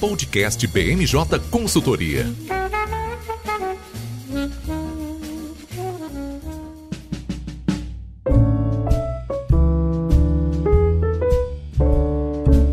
[0.00, 2.24] Podcast BMJ Consultoria.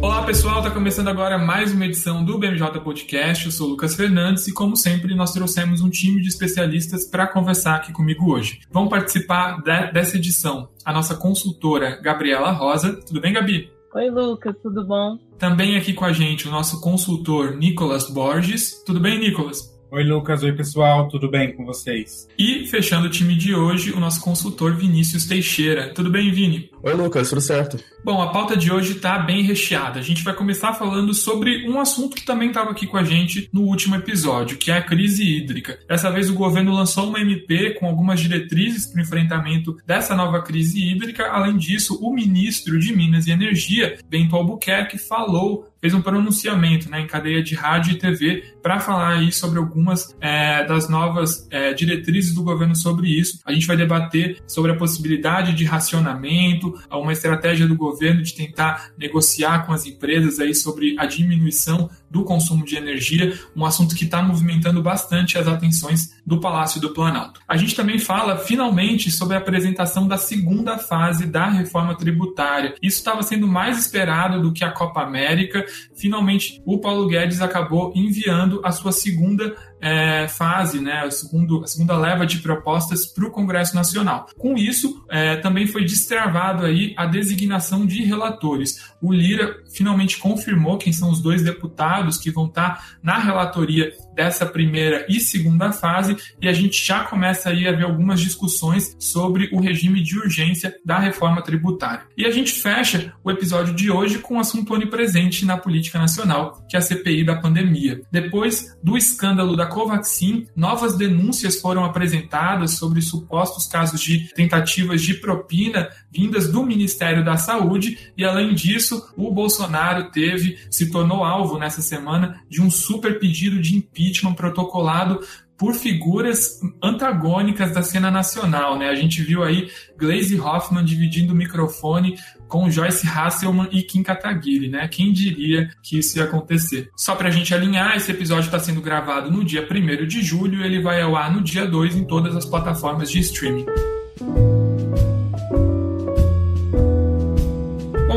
[0.01, 3.46] Olá pessoal, está começando agora mais uma edição do BMJ Podcast.
[3.46, 7.28] Eu sou o Lucas Fernandes e, como sempre, nós trouxemos um time de especialistas para
[7.28, 8.62] conversar aqui comigo hoje.
[8.71, 12.94] Vão participar de, dessa edição a nossa consultora Gabriela Rosa.
[13.05, 13.76] Tudo bem, Gabi?
[13.94, 15.17] Oi, Lucas, tudo bom?
[15.40, 18.84] Também aqui com a gente o nosso consultor Nicolas Borges.
[18.85, 19.77] Tudo bem, Nicolas?
[19.89, 20.43] Oi, Lucas.
[20.43, 21.07] Oi, pessoal.
[21.07, 22.27] Tudo bem com vocês?
[22.37, 25.93] E fechando o time de hoje, o nosso consultor Vinícius Teixeira.
[25.93, 26.69] Tudo bem, Vini?
[26.83, 27.29] Oi, Lucas.
[27.29, 27.79] Tudo certo?
[28.03, 29.97] Bom, a pauta de hoje está bem recheada.
[29.97, 33.49] A gente vai começar falando sobre um assunto que também estava aqui com a gente
[33.53, 35.79] no último episódio, que é a crise hídrica.
[35.88, 40.41] Dessa vez o governo lançou uma MP com algumas diretrizes para o enfrentamento dessa nova
[40.41, 41.27] crise hídrica.
[41.27, 47.02] Além disso, o ministro de Minas e Energia, Bento Albuquerque, falou fez um pronunciamento né,
[47.02, 51.73] em cadeia de rádio e TV para falar aí sobre algumas é, das novas é,
[51.73, 53.39] diretrizes do governo sobre isso.
[53.45, 58.92] A gente vai debater sobre a possibilidade de racionamento, uma estratégia do governo de tentar
[58.97, 64.05] negociar com as empresas aí sobre a diminuição do consumo de energia, um assunto que
[64.05, 67.41] está movimentando bastante as atenções do Palácio do Planalto.
[67.47, 72.75] A gente também fala, finalmente, sobre a apresentação da segunda fase da reforma tributária.
[72.81, 75.66] Isso estava sendo mais esperado do que a Copa América.
[75.95, 81.67] Finalmente, o Paulo Guedes acabou enviando a sua segunda é, fase, né, a, segundo, a
[81.67, 84.28] segunda leva de propostas para o Congresso Nacional.
[84.38, 88.94] Com isso, é, também foi destravado aí a designação de relatores.
[89.02, 94.45] O Lira finalmente confirmou quem são os dois deputados que vão estar na relatoria dessa
[94.45, 99.50] primeira e segunda fase e a gente já começa aí a ver algumas discussões sobre
[99.52, 102.06] o regime de urgência da reforma tributária.
[102.17, 106.66] E a gente fecha o episódio de hoje com um assunto onipresente na política nacional,
[106.67, 108.02] que é a CPI da pandemia.
[108.12, 115.13] Depois do escândalo da Covaxin, novas denúncias foram apresentadas sobre supostos casos de tentativas de
[115.16, 121.57] propina vindas do Ministério da Saúde e além disso, o Bolsonaro teve se tornou alvo
[121.57, 125.19] nessa semana de um super pedido de impeachment protocolado
[125.57, 128.89] por figuras antagônicas da cena nacional, né?
[128.89, 132.16] A gente viu aí Glaze Hoffman dividindo o microfone
[132.47, 134.88] com Joyce Hasselman e Kim Kataguiri, né?
[134.88, 136.90] Quem diria que isso ia acontecer?
[136.96, 140.81] Só pra gente alinhar, esse episódio está sendo gravado no dia 1 de julho, ele
[140.81, 143.66] vai ao ar no dia 2 em todas as plataformas de streaming.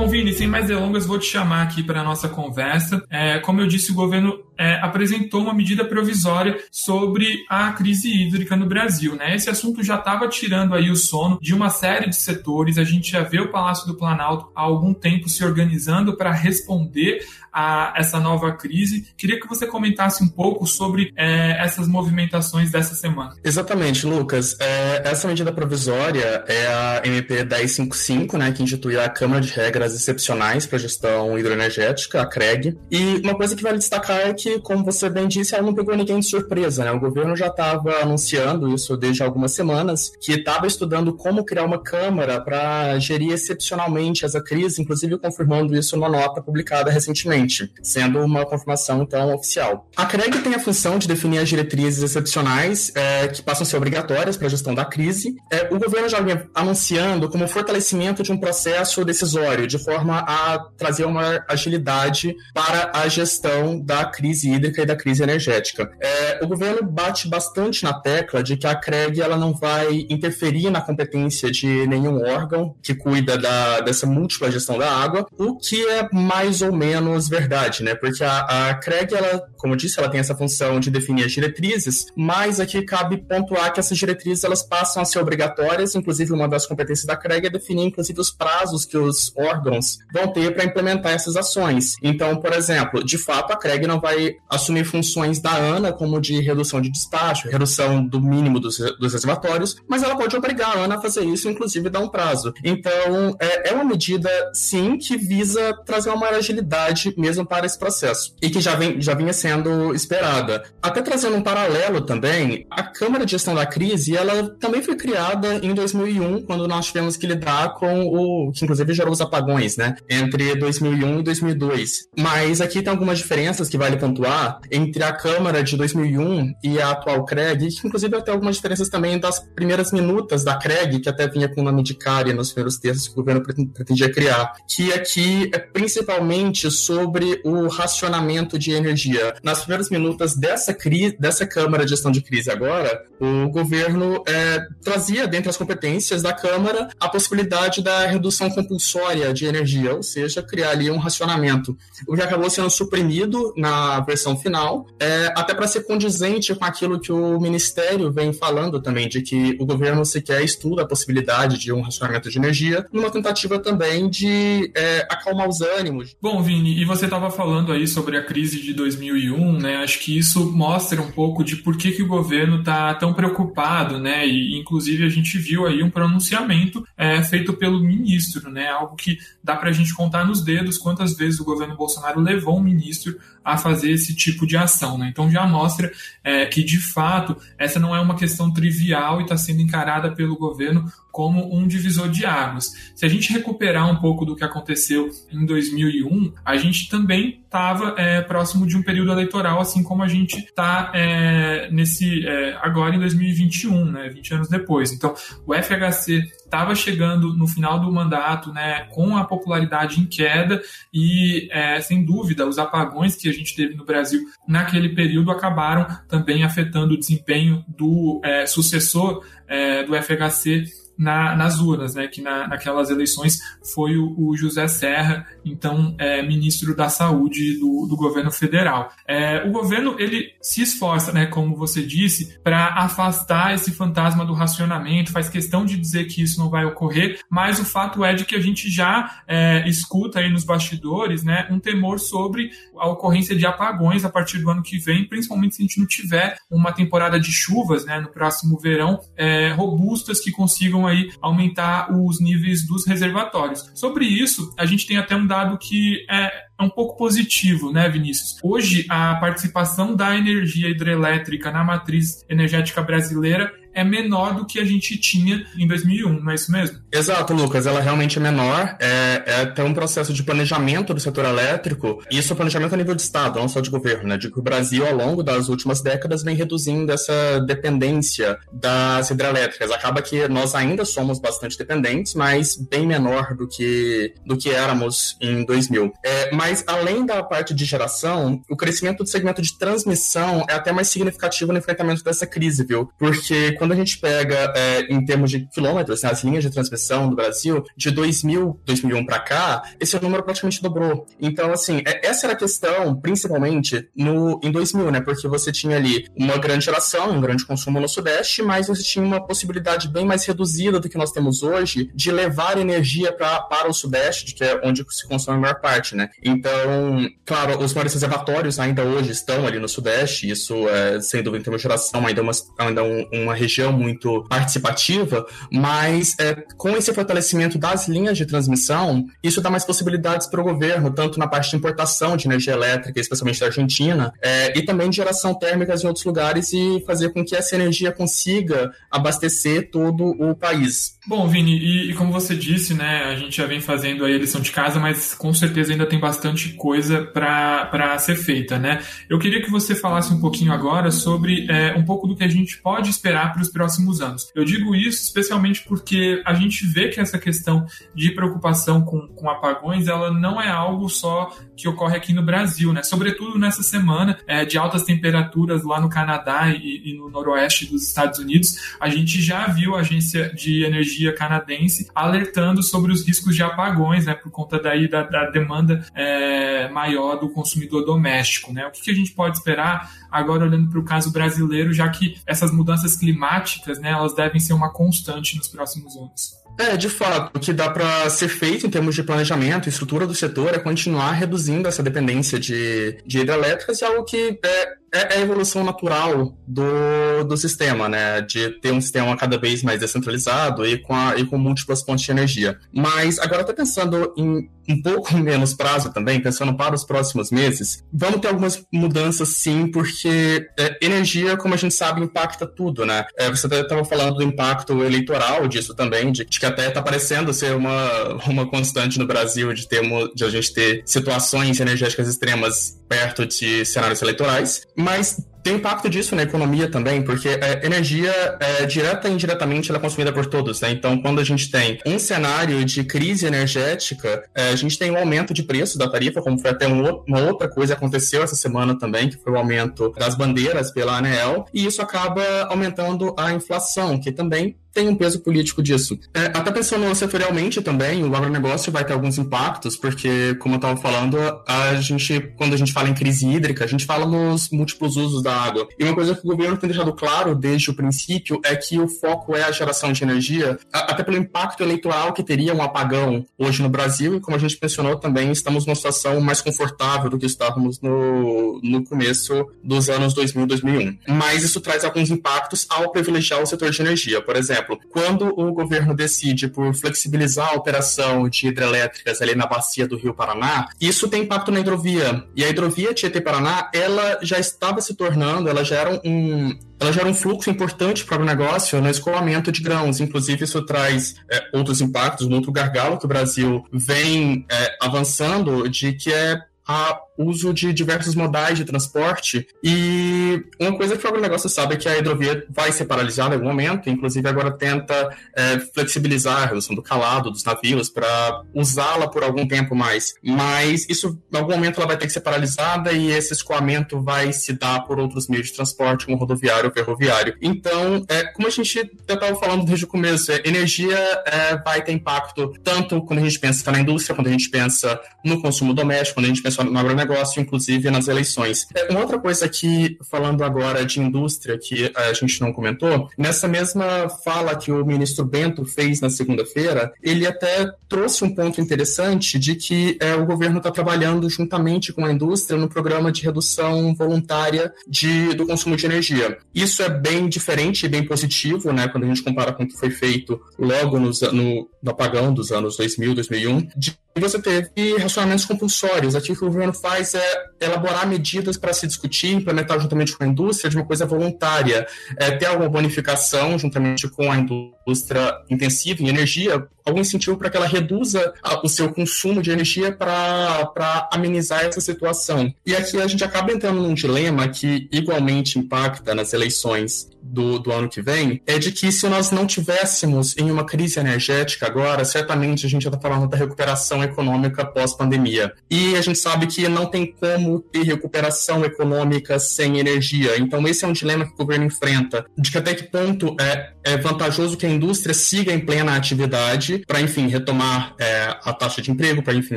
[0.00, 3.04] Bom, Vini, sem mais delongas, vou te chamar aqui para a nossa conversa.
[3.10, 8.56] É, como eu disse, o governo é, apresentou uma medida provisória sobre a crise hídrica
[8.56, 9.14] no Brasil.
[9.14, 9.34] Né?
[9.34, 12.78] Esse assunto já estava tirando aí o sono de uma série de setores.
[12.78, 17.22] A gente já vê o Palácio do Planalto há algum tempo se organizando para responder
[17.52, 19.06] a essa nova crise.
[19.16, 23.34] Queria que você comentasse um pouco sobre é, essas movimentações dessa semana.
[23.42, 24.56] Exatamente, Lucas.
[24.60, 29.94] É, essa medida provisória é a MP 1055, né, que institui a Câmara de Regras
[29.94, 32.78] Excepcionais para a Gestão Hidroenergética, a CREG.
[32.90, 35.96] E uma coisa que vale destacar é que, como você bem disse, ela não pegou
[35.96, 36.84] ninguém de surpresa.
[36.84, 36.92] Né?
[36.92, 41.80] O governo já estava anunciando isso desde algumas semanas, que estava estudando como criar uma
[41.80, 47.39] Câmara para gerir excepcionalmente essa crise, inclusive confirmando isso numa nota publicada recentemente,
[47.82, 49.88] sendo uma confirmação, então, oficial.
[49.96, 53.76] A CREG tem a função de definir as diretrizes excepcionais é, que passam a ser
[53.76, 55.34] obrigatórias para a gestão da crise.
[55.52, 60.58] É, o governo já vinha anunciando como fortalecimento de um processo decisório, de forma a
[60.76, 65.90] trazer uma agilidade para a gestão da crise hídrica e da crise energética.
[66.00, 70.70] É, o governo bate bastante na tecla de que a CREG ela não vai interferir
[70.70, 75.86] na competência de nenhum órgão que cuida da, dessa múltipla gestão da água, o que
[75.86, 77.94] é mais ou menos verdade, né?
[77.94, 81.32] Porque a, a CREG, ela, como eu disse, ela tem essa função de definir as
[81.32, 86.48] diretrizes, mas aqui cabe pontuar que essas diretrizes elas passam a ser obrigatórias, inclusive uma
[86.48, 90.64] das competências da CREG é definir, inclusive, os prazos que os órgãos vão ter para
[90.64, 91.94] implementar essas ações.
[92.02, 96.40] Então, por exemplo, de fato, a CREG não vai assumir funções da ANA, como de
[96.40, 100.96] redução de despacho, redução do mínimo dos, dos reservatórios, mas ela pode obrigar a ANA
[100.96, 102.52] a fazer isso, inclusive dar um prazo.
[102.64, 107.78] Então, é, é uma medida, sim, que visa trazer uma maior agilidade mesmo para esse
[107.78, 110.64] processo e que já, vem, já vinha sendo esperada.
[110.82, 115.56] Até trazendo um paralelo também, a Câmara de Gestão da Crise, ela também foi criada
[115.62, 119.96] em 2001, quando nós tivemos que lidar com o que inclusive gerou os apagões né?
[120.08, 122.08] Entre 2001 e 2002.
[122.18, 126.90] Mas aqui tem algumas diferenças que vale pontuar entre a Câmara de 2001 e a
[126.90, 131.28] atual CREG, que inclusive tem algumas diferenças também das primeiras minutas da CREG, que até
[131.28, 134.92] vinha com o nome de CARE nos primeiros textos que o governo pretendia criar, que
[134.92, 137.09] aqui é principalmente sobre
[137.44, 139.34] o racionamento de energia.
[139.42, 140.76] Nas primeiras minutas dessa
[141.18, 146.32] dessa Câmara de Gestão de Crise agora, o governo é, trazia dentre as competências da
[146.32, 151.76] Câmara a possibilidade da redução compulsória de energia, ou seja, criar ali um racionamento,
[152.06, 157.00] o que acabou sendo suprimido na versão final, é, até para ser condizente com aquilo
[157.00, 161.72] que o Ministério vem falando também, de que o governo sequer estuda a possibilidade de
[161.72, 166.16] um racionamento de energia, numa tentativa também de é, acalmar os ânimos.
[166.20, 169.76] Bom, Vini, e você estava falando aí sobre a crise de 2001, né?
[169.76, 173.98] Acho que isso mostra um pouco de por que, que o governo está tão preocupado,
[173.98, 174.26] né?
[174.26, 178.68] E inclusive a gente viu aí um pronunciamento é, feito pelo ministro, né?
[178.68, 182.58] Algo que dá para a gente contar nos dedos quantas vezes o governo Bolsonaro levou
[182.58, 184.98] um ministro a fazer esse tipo de ação.
[184.98, 185.08] Né?
[185.10, 185.90] Então já mostra
[186.22, 190.36] é, que, de fato, essa não é uma questão trivial e está sendo encarada pelo
[190.36, 192.92] governo como um divisor de águas.
[192.94, 197.94] Se a gente recuperar um pouco do que aconteceu em 2001, a gente também estava
[197.98, 202.94] é, próximo de um período eleitoral, assim como a gente está é, nesse é, agora
[202.94, 204.92] em 2021, né, 20 anos depois.
[204.92, 205.12] Então,
[205.44, 210.62] o FHC estava chegando no final do mandato, né, com a popularidade em queda
[210.94, 215.86] e, é, sem dúvida, os apagões que a gente teve no Brasil naquele período acabaram
[216.08, 220.64] também afetando o desempenho do é, sucessor é, do FHC
[221.00, 223.40] na, nas urnas, né, que na, naquelas eleições
[223.72, 228.92] foi o, o José Serra, então é, ministro da Saúde do, do governo federal.
[229.08, 234.34] É, o governo ele se esforça, né, como você disse, para afastar esse fantasma do
[234.34, 238.26] racionamento, faz questão de dizer que isso não vai ocorrer, mas o fato é de
[238.26, 243.34] que a gente já é, escuta aí nos bastidores, né, um temor sobre a ocorrência
[243.34, 246.72] de apagões a partir do ano que vem, principalmente se a gente não tiver uma
[246.72, 252.66] temporada de chuvas, né, no próximo verão, é, robustas que consigam aí aumentar os níveis
[252.66, 253.70] dos reservatórios.
[253.74, 256.26] Sobre isso, a gente tem até um dado que é,
[256.58, 258.36] é um pouco positivo, né, Vinícius?
[258.42, 264.64] Hoje, a participação da energia hidrelétrica na matriz energética brasileira é menor do que a
[264.64, 266.78] gente tinha em 2001, não é isso mesmo?
[266.92, 267.66] Exato, Lucas.
[267.66, 268.76] Ela realmente é menor.
[268.80, 272.02] É, é até um processo de planejamento do setor elétrico.
[272.10, 274.16] E isso é planejamento a nível de Estado, não só de governo, né?
[274.16, 279.70] De que o Brasil, ao longo das últimas décadas, vem reduzindo essa dependência das hidrelétricas.
[279.70, 285.16] Acaba que nós ainda somos bastante dependentes, mas bem menor do que, do que éramos
[285.20, 285.92] em 2000.
[286.04, 290.72] É, mas além da parte de geração, o crescimento do segmento de transmissão é até
[290.72, 292.90] mais significativo no enfrentamento dessa crise, viu?
[292.98, 297.10] Porque quando a gente pega, é, em termos de quilômetros, né, as linhas de transmissão
[297.10, 301.06] do Brasil, de 2000, 2001 para cá, esse número praticamente dobrou.
[301.20, 305.02] Então, assim, é, essa era a questão, principalmente, no, em 2000, né?
[305.02, 309.04] Porque você tinha ali uma grande geração, um grande consumo no Sudeste, mas você tinha
[309.04, 313.68] uma possibilidade bem mais reduzida do que nós temos hoje de levar energia pra, para
[313.68, 316.08] o Sudeste, que é onde se consome a maior parte, né?
[316.24, 321.42] Então, claro, os maiores reservatórios ainda hoje estão ali no Sudeste, isso é, sem dúvida,
[321.42, 326.34] em termos de geração, ainda é uma, ainda um, uma região muito participativa, mas é,
[326.56, 331.18] com esse fortalecimento das linhas de transmissão, isso dá mais possibilidades para o governo, tanto
[331.18, 335.34] na parte de importação de energia elétrica, especialmente da Argentina, é, e também de geração
[335.34, 340.98] térmica em outros lugares e fazer com que essa energia consiga abastecer todo o país.
[341.06, 344.40] Bom, Vini, e, e como você disse, né, a gente já vem fazendo a eleição
[344.40, 348.80] de casa, mas com certeza ainda tem bastante bastante coisa para ser feita, né?
[349.08, 352.28] Eu queria que você falasse um pouquinho agora sobre é, um pouco do que a
[352.28, 354.30] gente pode esperar para os próximos anos.
[354.34, 359.30] Eu digo isso especialmente porque a gente vê que essa questão de preocupação com, com
[359.30, 362.82] apagões, ela não é algo só que ocorre aqui no Brasil, né?
[362.82, 367.82] Sobretudo nessa semana é, de altas temperaturas lá no Canadá e, e no noroeste dos
[367.86, 373.34] Estados Unidos, a gente já viu a agência de energia canadense alertando sobre os riscos
[373.34, 374.14] de apagões, né?
[374.14, 378.52] Por conta daí da, da demanda é, maior do consumidor doméstico.
[378.52, 378.66] Né?
[378.66, 382.16] O que, que a gente pode esperar agora olhando para o caso brasileiro, já que
[382.26, 386.40] essas mudanças climáticas né, elas devem ser uma constante nos próximos anos?
[386.58, 390.06] É, de fato, o que dá para ser feito em termos de planejamento e estrutura
[390.06, 395.14] do setor é continuar reduzindo essa dependência de, de hidrelétricas e algo que é, é,
[395.14, 398.20] é a evolução natural do, do sistema, né?
[398.20, 402.04] De ter um sistema cada vez mais descentralizado e com, a, e com múltiplas fontes
[402.04, 402.58] de energia.
[402.72, 407.84] Mas agora, até pensando em um pouco menos prazo também, pensando para os próximos meses,
[407.92, 413.04] vamos ter algumas mudanças sim, porque é, energia, como a gente sabe, impacta tudo, né?
[413.16, 417.32] É, você estava falando do impacto eleitoral disso também, de, de que até está parecendo
[417.32, 422.79] ser uma, uma constante no Brasil de, termo, de a gente ter situações energéticas extremas
[422.90, 428.66] perto de cenários eleitorais, mas tem impacto disso na economia também, porque é, energia, é,
[428.66, 430.72] direta e indiretamente, ela é consumida por todos, né?
[430.72, 434.98] Então, quando a gente tem um cenário de crise energética, é, a gente tem um
[434.98, 438.36] aumento de preço da tarifa, como foi até um, uma outra coisa que aconteceu essa
[438.36, 443.32] semana também, que foi o aumento das bandeiras pela ANEEL, e isso acaba aumentando a
[443.32, 445.98] inflação, que também tem um peso político disso.
[446.12, 450.76] É, até pensando setorialmente também, o agronegócio vai ter alguns impactos, porque, como eu estava
[450.76, 454.96] falando, a gente, quando a gente fala em crise hídrica, a gente fala nos múltiplos
[454.96, 455.68] usos da água.
[455.78, 458.88] E uma coisa que o governo tem deixado claro desde o princípio é que o
[458.88, 463.62] foco é a geração de energia, até pelo impacto eleitoral que teria um apagão hoje
[463.62, 467.26] no Brasil, e como a gente mencionou também, estamos numa situação mais confortável do que
[467.26, 470.98] estávamos no, no começo dos anos 2000 2001.
[471.08, 474.20] Mas isso traz alguns impactos ao privilegiar o setor de energia.
[474.20, 479.46] Por exemplo, exemplo, quando o governo decide por flexibilizar a operação de hidrelétricas ali na
[479.46, 482.24] bacia do Rio Paraná, isso tem impacto na hidrovia.
[482.36, 487.08] E a hidrovia Tietê-Paraná, ela já estava se tornando, ela já era um, ela gera
[487.08, 490.00] um fluxo importante para o negócio no escoamento de grãos.
[490.00, 495.68] Inclusive, isso traz é, outros impactos, um outro gargalo que o Brasil vem é, avançando,
[495.68, 499.46] de que é a uso de diversos modais de transporte.
[499.62, 503.38] E uma coisa que o agronegócio sabe é que a hidrovia vai ser paralisada em
[503.38, 509.08] algum momento, inclusive agora tenta é, flexibilizar a redução do calado dos navios para usá-la
[509.08, 510.14] por algum tempo mais.
[510.22, 514.32] Mas isso, em algum momento, ela vai ter que ser paralisada e esse escoamento vai
[514.32, 517.36] se dar por outros meios de transporte, como rodoviário ou ferroviário.
[517.40, 521.82] Então, é, como a gente já estava falando desde o começo, é, energia é, vai
[521.82, 525.74] ter impacto tanto quando a gente pensa na indústria, quando a gente pensa no consumo
[525.74, 528.66] doméstico, quando a gente pensa no agronegócio, agronegócio, inclusive, nas eleições.
[528.74, 533.48] É, uma outra coisa que, falando agora de indústria, que a gente não comentou, nessa
[533.48, 539.38] mesma fala que o ministro Bento fez na segunda-feira, ele até trouxe um ponto interessante
[539.38, 543.94] de que é, o governo está trabalhando juntamente com a indústria no programa de redução
[543.94, 546.38] voluntária de, do consumo de energia.
[546.54, 549.76] Isso é bem diferente e bem positivo, né, quando a gente compara com o que
[549.76, 555.44] foi feito logo no, no, no apagão dos anos 2000, 2001, de você teve racionamentos
[555.44, 556.16] compulsórios.
[556.16, 560.70] Aqui o governo faz é elaborar medidas para se discutir, implementar juntamente com a indústria
[560.70, 561.86] de uma coisa voluntária.
[562.16, 567.56] É, ter alguma bonificação juntamente com a indústria intensiva em energia, algum incentivo para que
[567.56, 572.52] ela reduza o seu consumo de energia para amenizar essa situação.
[572.66, 577.72] E aqui a gente acaba entrando num dilema que igualmente impacta nas eleições do, do
[577.72, 582.04] ano que vem, é de que se nós não tivéssemos em uma crise energética agora,
[582.04, 585.52] certamente a gente já está falando da recuperação econômica pós-pandemia.
[585.70, 590.38] E a gente sabe que não tem como ter recuperação econômica sem energia.
[590.38, 593.72] Então esse é um dilema que o governo enfrenta, de que até que ponto é,
[593.84, 598.82] é vantajoso que a indústria siga em plena atividade para, enfim, retomar é, a taxa
[598.82, 599.56] de emprego, para, enfim,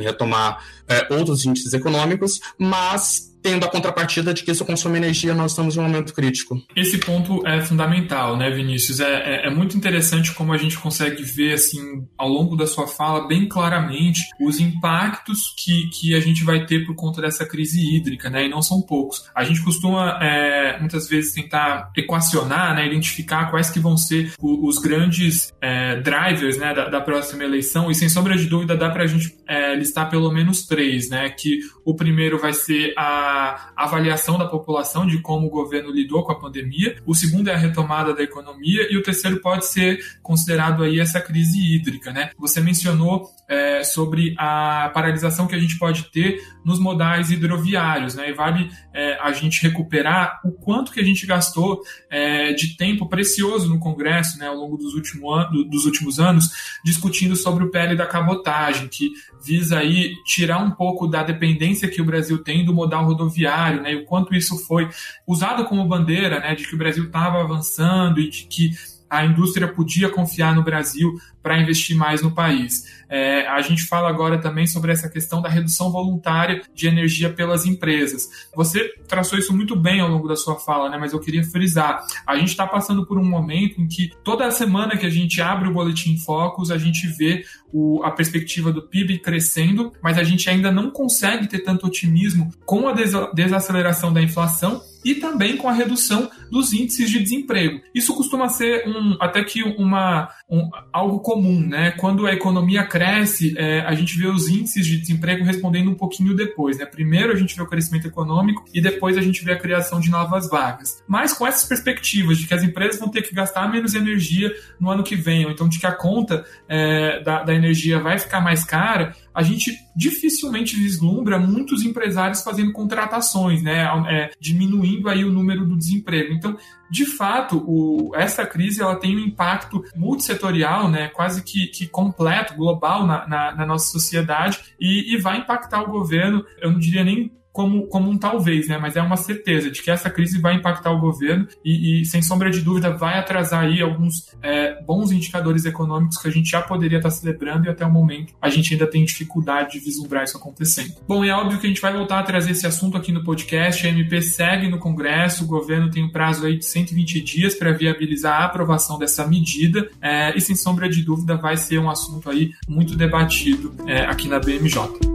[0.00, 5.50] retomar é, outros índices econômicos, mas tendo a contrapartida de que isso consome energia, nós
[5.50, 6.58] estamos em um momento crítico.
[6.74, 9.00] Esse ponto é fundamental, né, Vinícius?
[9.00, 12.86] É, é, é, muito interessante como a gente consegue ver, assim, ao longo da sua
[12.86, 17.78] fala, bem claramente, os impactos que, que a gente vai ter por conta dessa crise
[17.94, 18.46] hídrica, né?
[18.46, 19.26] E não são poucos.
[19.34, 24.78] A gente costuma, é, muitas vezes, tentar equacionar, né, identificar quais que vão ser os
[24.78, 29.04] grandes é, drivers, né, da, da, próxima eleição, e sem sombra de dúvida dá para
[29.04, 31.28] a gente é, listar pelo menos três, né?
[31.30, 36.32] Que o primeiro vai ser a avaliação da população de como o governo lidou com
[36.32, 40.82] a pandemia, o segundo é a retomada da economia e o terceiro pode ser considerado
[40.82, 42.30] aí essa crise hídrica, né?
[42.38, 48.30] Você mencionou é, sobre a paralisação que a gente pode ter nos modais hidroviários, né?
[48.30, 53.08] E vale é, a gente recuperar o quanto que a gente gastou é, de tempo
[53.08, 55.24] precioso no Congresso, né, ao longo dos, último
[55.68, 56.50] dos últimos anos,
[56.84, 59.12] discutindo sobre o PL da cabotagem, que
[59.44, 63.92] visa aí tirar um pouco da dependência que o Brasil tem do modal rodoviário, né?
[63.92, 64.88] E o quanto isso foi
[65.26, 68.70] usado como bandeira, né, de que o Brasil estava avançando e de que
[69.08, 73.04] a indústria podia confiar no Brasil para investir mais no país.
[73.08, 77.64] É, a gente fala agora também sobre essa questão da redução voluntária de energia pelas
[77.64, 78.48] empresas.
[78.56, 80.96] Você traçou isso muito bem ao longo da sua fala, né?
[80.98, 82.04] mas eu queria frisar.
[82.26, 85.68] A gente está passando por um momento em que toda semana que a gente abre
[85.68, 87.44] o Boletim Focus, a gente vê
[87.76, 92.52] o, a perspectiva do PIB crescendo, mas a gente ainda não consegue ter tanto otimismo
[92.64, 92.94] com a
[93.34, 97.80] desaceleração da inflação e também com a redução dos índices de desemprego.
[97.92, 101.92] Isso costuma ser um, até que uma, um, algo comum, né?
[101.92, 106.34] Quando a economia cresce, é, a gente vê os índices de desemprego respondendo um pouquinho
[106.34, 106.84] depois, né?
[106.84, 110.10] Primeiro a gente vê o crescimento econômico e depois a gente vê a criação de
[110.10, 111.02] novas vagas.
[111.08, 114.90] Mas com essas perspectivas de que as empresas vão ter que gastar menos energia no
[114.90, 118.40] ano que vem, ou então de que a conta é, da, da energia vai ficar
[118.40, 125.32] mais cara, a gente dificilmente vislumbra muitos empresários fazendo contratações, né, é, diminuindo aí o
[125.32, 126.32] número do desemprego.
[126.32, 126.56] Então,
[126.90, 132.54] de fato, o, essa crise ela tem um impacto multissetorial, né, quase que, que completo,
[132.54, 137.02] global na, na, na nossa sociedade e, e vai impactar o governo, eu não diria
[137.02, 138.76] nem como, como um talvez, né?
[138.76, 142.20] Mas é uma certeza de que essa crise vai impactar o governo e, e sem
[142.20, 146.60] sombra de dúvida, vai atrasar aí alguns é, bons indicadores econômicos que a gente já
[146.60, 150.36] poderia estar celebrando e até o momento a gente ainda tem dificuldade de vislumbrar isso
[150.36, 150.94] acontecendo.
[151.06, 153.86] Bom, é óbvio que a gente vai voltar a trazer esse assunto aqui no podcast.
[153.86, 157.72] A MP segue no Congresso, o governo tem um prazo aí de 120 dias para
[157.72, 162.28] viabilizar a aprovação dessa medida é, e sem sombra de dúvida vai ser um assunto
[162.28, 165.13] aí muito debatido é, aqui na BMJ.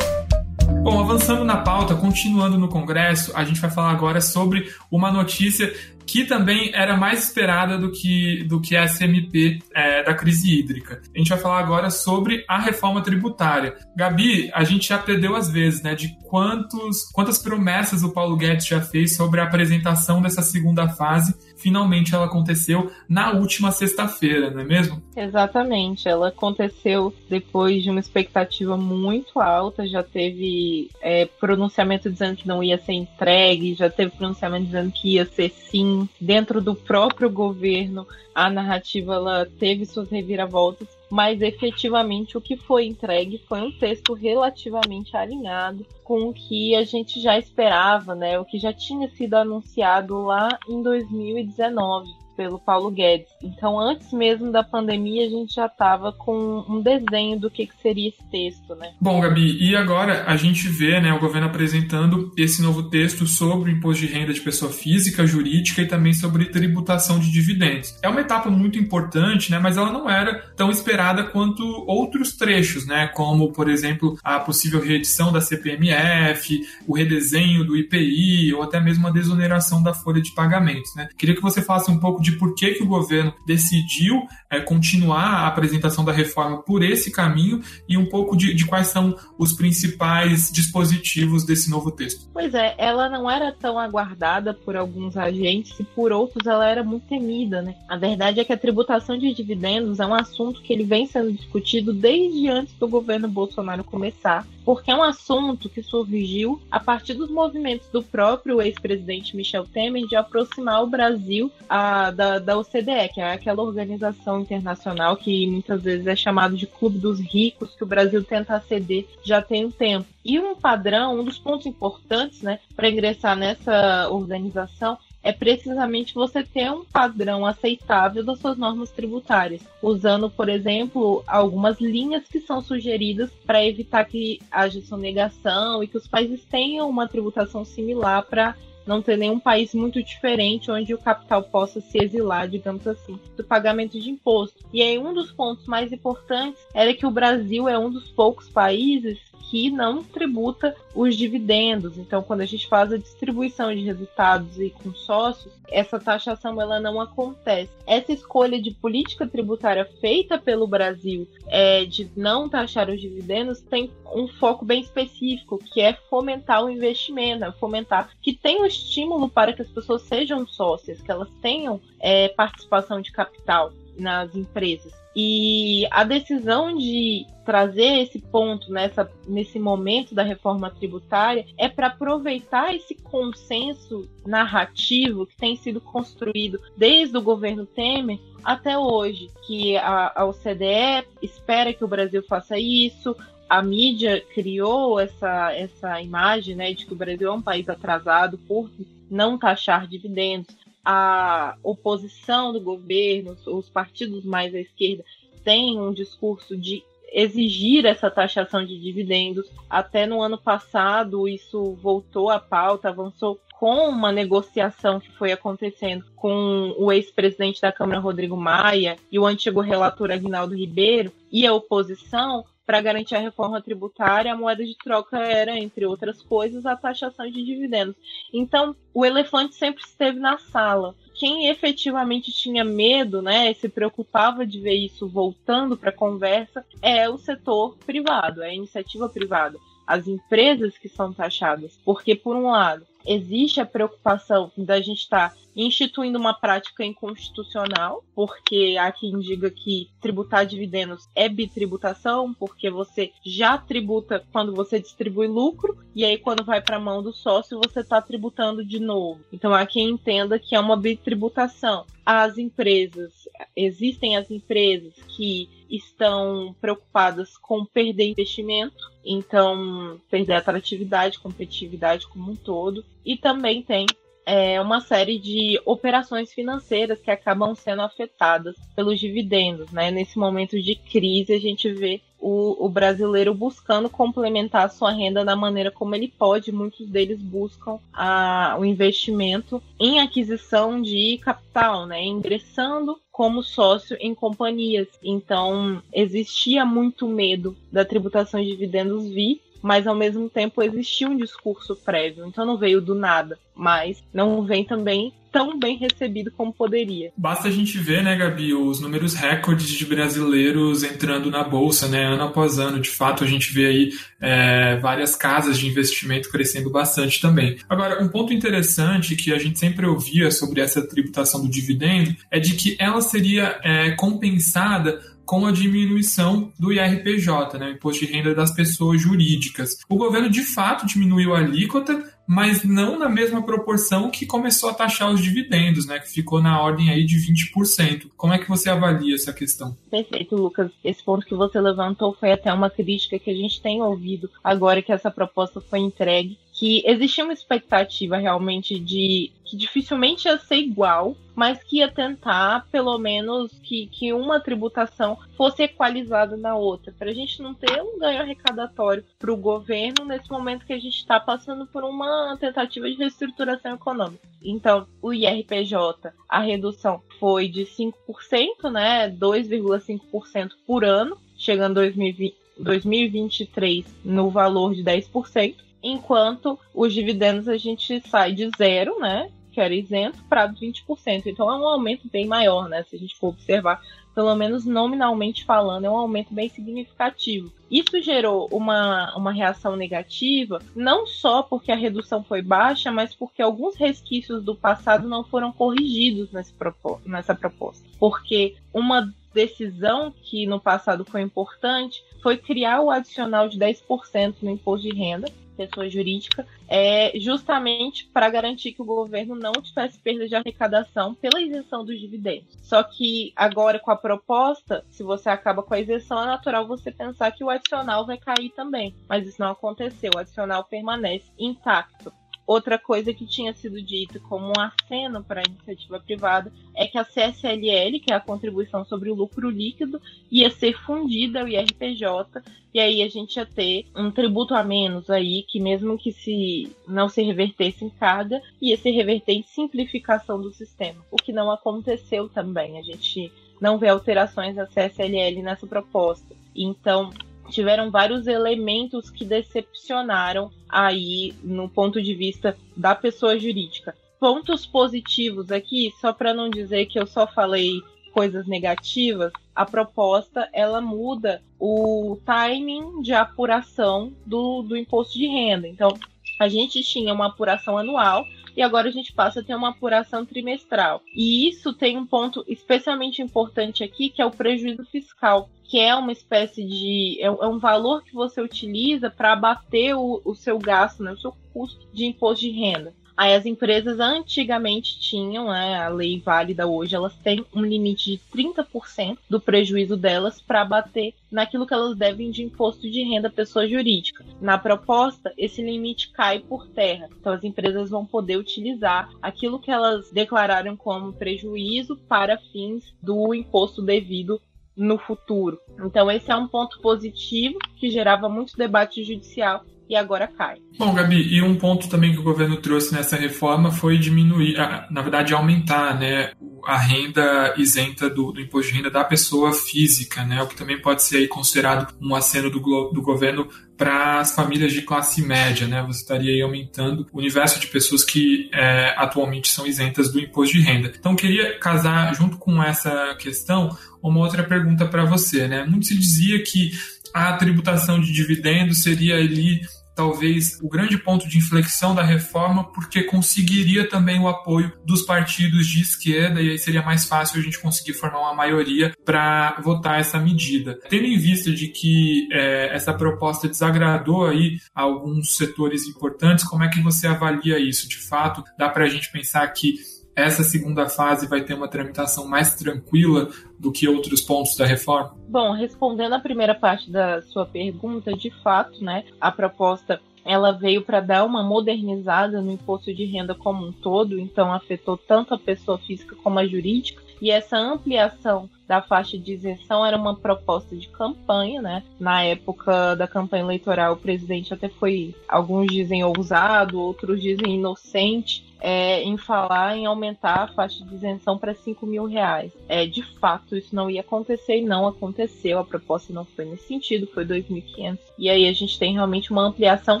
[0.82, 5.72] Bom, avançando na pauta, continuando no Congresso, a gente vai falar agora sobre uma notícia
[6.06, 11.00] que também era mais esperada do que, do que a SMP é, da crise hídrica.
[11.14, 13.76] A gente vai falar agora sobre a reforma tributária.
[13.96, 18.66] Gabi, a gente já perdeu as vezes, né, de quantos, quantas promessas o Paulo Guedes
[18.66, 21.34] já fez sobre a apresentação dessa segunda fase.
[21.56, 25.02] Finalmente ela aconteceu na última sexta-feira, não é mesmo?
[25.16, 32.48] Exatamente, ela aconteceu depois de uma expectativa muito alta, já teve é, pronunciamento dizendo que
[32.48, 37.30] não ia ser entregue, já teve pronunciamento dizendo que ia ser sim dentro do próprio
[37.30, 43.70] governo a narrativa ela teve suas reviravoltas, mas efetivamente o que foi entregue foi um
[43.70, 48.38] texto relativamente alinhado com o que a gente já esperava, né?
[48.38, 53.28] O que já tinha sido anunciado lá em 2019 pelo Paulo Guedes.
[53.40, 57.74] Então, antes mesmo da pandemia, a gente já estava com um desenho do que, que
[57.80, 58.90] seria esse texto, né?
[59.00, 63.70] Bom, Gabi, e agora a gente vê né, o governo apresentando esse novo texto sobre
[63.70, 67.96] o imposto de renda de pessoa física, jurídica e também sobre tributação de dividendos.
[68.02, 72.88] É uma etapa muito importante, né, mas ela não era tão esperada quanto outros trechos,
[72.88, 78.80] né, como, por exemplo, a possível reedição da CPMF, o redesenho do IPI ou até
[78.80, 80.92] mesmo a desoneração da folha de pagamentos.
[80.96, 81.08] Né?
[81.16, 85.24] Queria que você falasse um pouco de por que, que o governo decidiu é, continuar
[85.24, 89.52] a apresentação da reforma por esse caminho e um pouco de, de quais são os
[89.52, 92.28] principais dispositivos desse novo texto.
[92.32, 96.82] Pois é, ela não era tão aguardada por alguns agentes e por outros ela era
[96.82, 97.74] muito temida, né?
[97.88, 101.32] A verdade é que a tributação de dividendos é um assunto que ele vem sendo
[101.32, 107.14] discutido desde antes do governo Bolsonaro começar, porque é um assunto que surgiu a partir
[107.14, 113.08] dos movimentos do próprio ex-presidente Michel Temer de aproximar o Brasil a da, da OCDE,
[113.12, 117.84] que é aquela organização internacional que muitas vezes é chamado de Clube dos Ricos, que
[117.84, 120.06] o Brasil tenta aceder já tem um tempo.
[120.24, 126.42] E um padrão, um dos pontos importantes né, para ingressar nessa organização é precisamente você
[126.42, 132.60] ter um padrão aceitável das suas normas tributárias, usando, por exemplo, algumas linhas que são
[132.60, 138.56] sugeridas para evitar que haja sonegação e que os países tenham uma tributação similar para
[138.86, 143.44] não ter nenhum país muito diferente onde o capital possa se exilar, digamos assim, do
[143.44, 144.64] pagamento de imposto.
[144.72, 148.48] E aí um dos pontos mais importantes era que o Brasil é um dos poucos
[148.48, 149.18] países
[149.52, 151.98] que não tributa os dividendos.
[151.98, 156.80] Então, quando a gente faz a distribuição de resultados e com sócios, essa taxação ela
[156.80, 157.70] não acontece.
[157.86, 163.90] Essa escolha de política tributária feita pelo Brasil é, de não taxar os dividendos tem
[164.14, 169.52] um foco bem específico, que é fomentar o investimento, é fomentar que tenha estímulo para
[169.52, 174.92] que as pessoas sejam sócias, que elas tenham é, participação de capital nas empresas.
[175.14, 181.88] E a decisão de trazer esse ponto nessa, nesse momento da reforma tributária é para
[181.88, 189.76] aproveitar esse consenso narrativo que tem sido construído desde o governo Temer até hoje, que
[189.76, 193.14] a, a OCDE espera que o Brasil faça isso,
[193.52, 198.38] a mídia criou essa, essa imagem né, de que o Brasil é um país atrasado
[198.48, 198.70] por
[199.10, 205.04] não taxar dividendos a oposição do governo, os partidos mais à esquerda,
[205.44, 209.46] têm um discurso de exigir essa taxação de dividendos.
[209.68, 216.06] Até no ano passado, isso voltou à pauta, avançou com uma negociação que foi acontecendo
[216.16, 221.52] com o ex-presidente da Câmara, Rodrigo Maia, e o antigo relator Aguinaldo Ribeiro, e a
[221.52, 226.74] oposição, para garantir a reforma tributária, a moeda de troca era, entre outras coisas, a
[226.74, 227.94] taxação de dividendos.
[228.32, 230.94] Então, o elefante sempre esteve na sala.
[231.14, 237.06] Quem efetivamente tinha medo, né, se preocupava de ver isso voltando para a conversa, é
[237.10, 241.78] o setor privado, é a iniciativa privada as empresas que são taxadas.
[241.84, 248.04] Porque, por um lado, existe a preocupação da gente estar tá instituindo uma prática inconstitucional,
[248.14, 254.80] porque há quem diga que tributar dividendos é bitributação, porque você já tributa quando você
[254.80, 258.80] distribui lucro, e aí quando vai para a mão do sócio você está tributando de
[258.80, 259.20] novo.
[259.32, 261.84] Então há quem entenda que é uma bitributação.
[262.04, 272.06] As empresas, existem as empresas que estão preocupadas com perder investimento, então perder atratividade, competitividade
[272.06, 273.86] como um todo, e também tem
[274.24, 279.70] é, uma série de operações financeiras que acabam sendo afetadas pelos dividendos.
[279.72, 279.90] Né?
[279.90, 285.24] Nesse momento de crise, a gente vê o, o, brasileiro buscando complementar a sua renda
[285.24, 286.52] da maneira como ele pode.
[286.52, 292.02] Muitos deles buscam a, o investimento em aquisição de capital, né?
[292.04, 294.86] ingressando como sócio em companhias.
[295.02, 301.16] Então, existia muito medo da tributação de dividendos vir mas ao mesmo tempo existia um
[301.16, 306.52] discurso prévio, então não veio do nada, mas não vem também tão bem recebido como
[306.52, 307.10] poderia.
[307.16, 312.04] Basta a gente ver, né, Gabi, os números recordes de brasileiros entrando na bolsa, né,
[312.04, 312.78] ano após ano.
[312.78, 317.56] De fato, a gente vê aí é, várias casas de investimento crescendo bastante também.
[317.68, 322.38] Agora, um ponto interessante que a gente sempre ouvia sobre essa tributação do dividendo é
[322.38, 325.00] de que ela seria é, compensada
[325.32, 329.78] com a diminuição do IRPJ, né, Imposto de Renda das Pessoas Jurídicas.
[329.88, 334.74] O governo de fato diminuiu a alíquota, mas não na mesma proporção que começou a
[334.74, 338.10] taxar os dividendos, né, que ficou na ordem aí de 20%.
[338.14, 339.74] Como é que você avalia essa questão?
[339.90, 340.70] Perfeito, Lucas.
[340.84, 344.82] Esse ponto que você levantou foi até uma crítica que a gente tem ouvido agora
[344.82, 350.56] que essa proposta foi entregue que existia uma expectativa realmente de que dificilmente ia ser
[350.56, 356.90] igual, mas que ia tentar, pelo menos, que, que uma tributação fosse equalizada na outra,
[356.98, 360.78] para a gente não ter um ganho arrecadatório para o governo nesse momento que a
[360.78, 364.26] gente está passando por uma tentativa de reestruturação econômica.
[364.42, 373.84] Então, o IRPJ, a redução foi de 5%, né, 2,5% por ano, chegando em 2023
[374.02, 379.28] no valor de 10% enquanto os dividendos a gente sai de zero, né?
[379.52, 381.26] Que era isento, para 20%.
[381.26, 382.84] Então é um aumento bem maior, né?
[382.88, 383.82] Se a gente for observar,
[384.14, 387.52] pelo menos nominalmente falando, é um aumento bem significativo.
[387.70, 393.40] Isso gerou uma, uma reação negativa, não só porque a redução foi baixa, mas porque
[393.40, 397.84] alguns resquícios do passado não foram corrigidos nessa proposta.
[397.98, 404.50] Porque uma decisão que no passado foi importante foi criar o adicional de 10% no
[404.50, 410.28] imposto de renda, pessoa jurídica, é justamente para garantir que o governo não tivesse perda
[410.28, 412.56] de arrecadação pela isenção dos dividendos.
[412.62, 416.90] Só que agora com a proposta, se você acaba com a isenção, é natural você
[416.90, 418.94] pensar que o adicional vai cair também.
[419.08, 422.12] Mas isso não aconteceu, o adicional permanece intacto.
[422.46, 426.98] Outra coisa que tinha sido dita como um aceno para a iniciativa privada é que
[426.98, 430.00] a CSLL, que é a contribuição sobre o lucro líquido,
[430.30, 432.42] ia ser fundida ao IRPJ
[432.74, 436.74] e aí a gente ia ter um tributo a menos aí, que mesmo que se
[436.88, 441.50] não se revertesse em carga, ia se reverter em simplificação do sistema, o que não
[441.50, 442.78] aconteceu também.
[442.78, 446.34] A gente não vê alterações da CSLL nessa proposta.
[446.56, 447.10] Então,
[447.52, 453.94] tiveram vários elementos que decepcionaram aí no ponto de vista da pessoa jurídica.
[454.18, 457.80] Pontos positivos aqui, só para não dizer que eu só falei
[458.12, 465.68] coisas negativas, a proposta ela muda o timing de apuração do, do imposto de renda.
[465.68, 465.92] Então,
[466.38, 468.24] a gente tinha uma apuração anual
[468.56, 471.02] e agora a gente passa a ter uma apuração trimestral.
[471.14, 475.94] E isso tem um ponto especialmente importante aqui, que é o prejuízo fiscal, que é
[475.94, 477.18] uma espécie de.
[477.20, 481.34] é, um valor que você utiliza para abater o, o seu gasto, né, o seu
[481.52, 482.94] custo de imposto de renda.
[483.16, 488.20] Aí as empresas antigamente tinham, né, a lei válida hoje, elas têm um limite de
[488.34, 493.66] 30% do prejuízo delas para bater naquilo que elas devem de imposto de renda pessoa
[493.68, 494.24] jurídica.
[494.40, 497.08] Na proposta, esse limite cai por terra.
[497.18, 503.34] Então as empresas vão poder utilizar aquilo que elas declararam como prejuízo para fins do
[503.34, 504.40] imposto devido
[504.76, 505.60] no futuro.
[505.84, 510.56] Então esse é um ponto positivo que gerava muito debate judicial e agora cai.
[510.78, 514.56] Bom, Gabi, e um ponto também que o governo trouxe nessa reforma foi diminuir,
[514.90, 516.32] na verdade, aumentar né,
[516.64, 520.80] a renda isenta do, do imposto de renda da pessoa física, né, o que também
[520.80, 525.82] pode ser considerado um aceno do, do governo para as famílias de classe média, né?
[525.82, 530.62] Você estaria aumentando o universo de pessoas que é, atualmente são isentas do imposto de
[530.62, 530.92] renda.
[530.96, 535.64] Então, queria casar junto com essa questão uma outra pergunta para você, né?
[535.64, 536.70] Muito se dizia que
[537.12, 539.62] a tributação de dividendos seria ali
[539.94, 545.66] talvez o grande ponto de inflexão da reforma, porque conseguiria também o apoio dos partidos
[545.66, 550.00] de esquerda e aí seria mais fácil a gente conseguir formar uma maioria para votar
[550.00, 550.78] essa medida.
[550.88, 556.68] Tendo em vista de que é, essa proposta desagradou aí alguns setores importantes, como é
[556.68, 557.88] que você avalia isso?
[557.88, 559.74] De fato, dá para a gente pensar que
[560.14, 565.14] essa segunda fase vai ter uma tramitação mais tranquila do que outros pontos da reforma?
[565.28, 570.82] Bom, respondendo a primeira parte da sua pergunta, de fato, né, a proposta ela veio
[570.82, 575.38] para dar uma modernizada no imposto de renda como um todo, então afetou tanto a
[575.38, 577.02] pessoa física como a jurídica.
[577.20, 581.82] E essa ampliação da faixa de isenção era uma proposta de campanha, né?
[582.00, 588.50] Na época da campanha eleitoral, o presidente até foi, alguns dizem ousado, outros dizem inocente,
[588.58, 592.50] é, em falar em aumentar a faixa de isenção para 5 mil reais.
[592.66, 595.58] É, de fato, isso não ia acontecer e não aconteceu.
[595.58, 597.98] A proposta não foi nesse sentido, foi 2.500.
[598.16, 600.00] E aí a gente tem realmente uma ampliação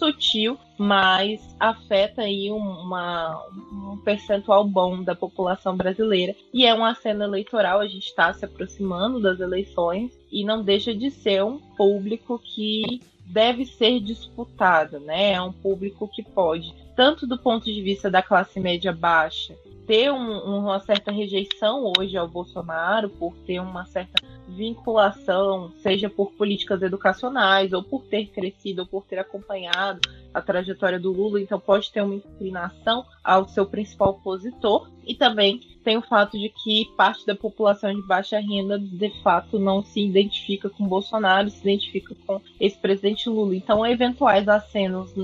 [0.00, 3.38] sutil, mas afeta aí uma,
[3.70, 6.34] um percentual bom da população brasileira.
[6.52, 10.94] E é uma cena eleitoral, a gente está se aproximando das eleições e não deixa
[10.94, 15.34] de ser um público que deve ser disputado, né?
[15.34, 19.54] É um público que pode tanto do ponto de vista da classe média baixa,
[19.90, 26.30] ter um, uma certa rejeição hoje ao Bolsonaro por ter uma certa vinculação, seja por
[26.30, 30.00] políticas educacionais, ou por ter crescido, ou por ter acompanhado
[30.32, 34.88] a trajetória do Lula, então pode ter uma inclinação ao seu principal opositor.
[35.04, 39.58] E também tem o fato de que parte da população de baixa renda, de fato,
[39.58, 43.56] não se identifica com Bolsonaro, se identifica com esse presidente Lula.
[43.56, 45.16] Então, eventuais acenos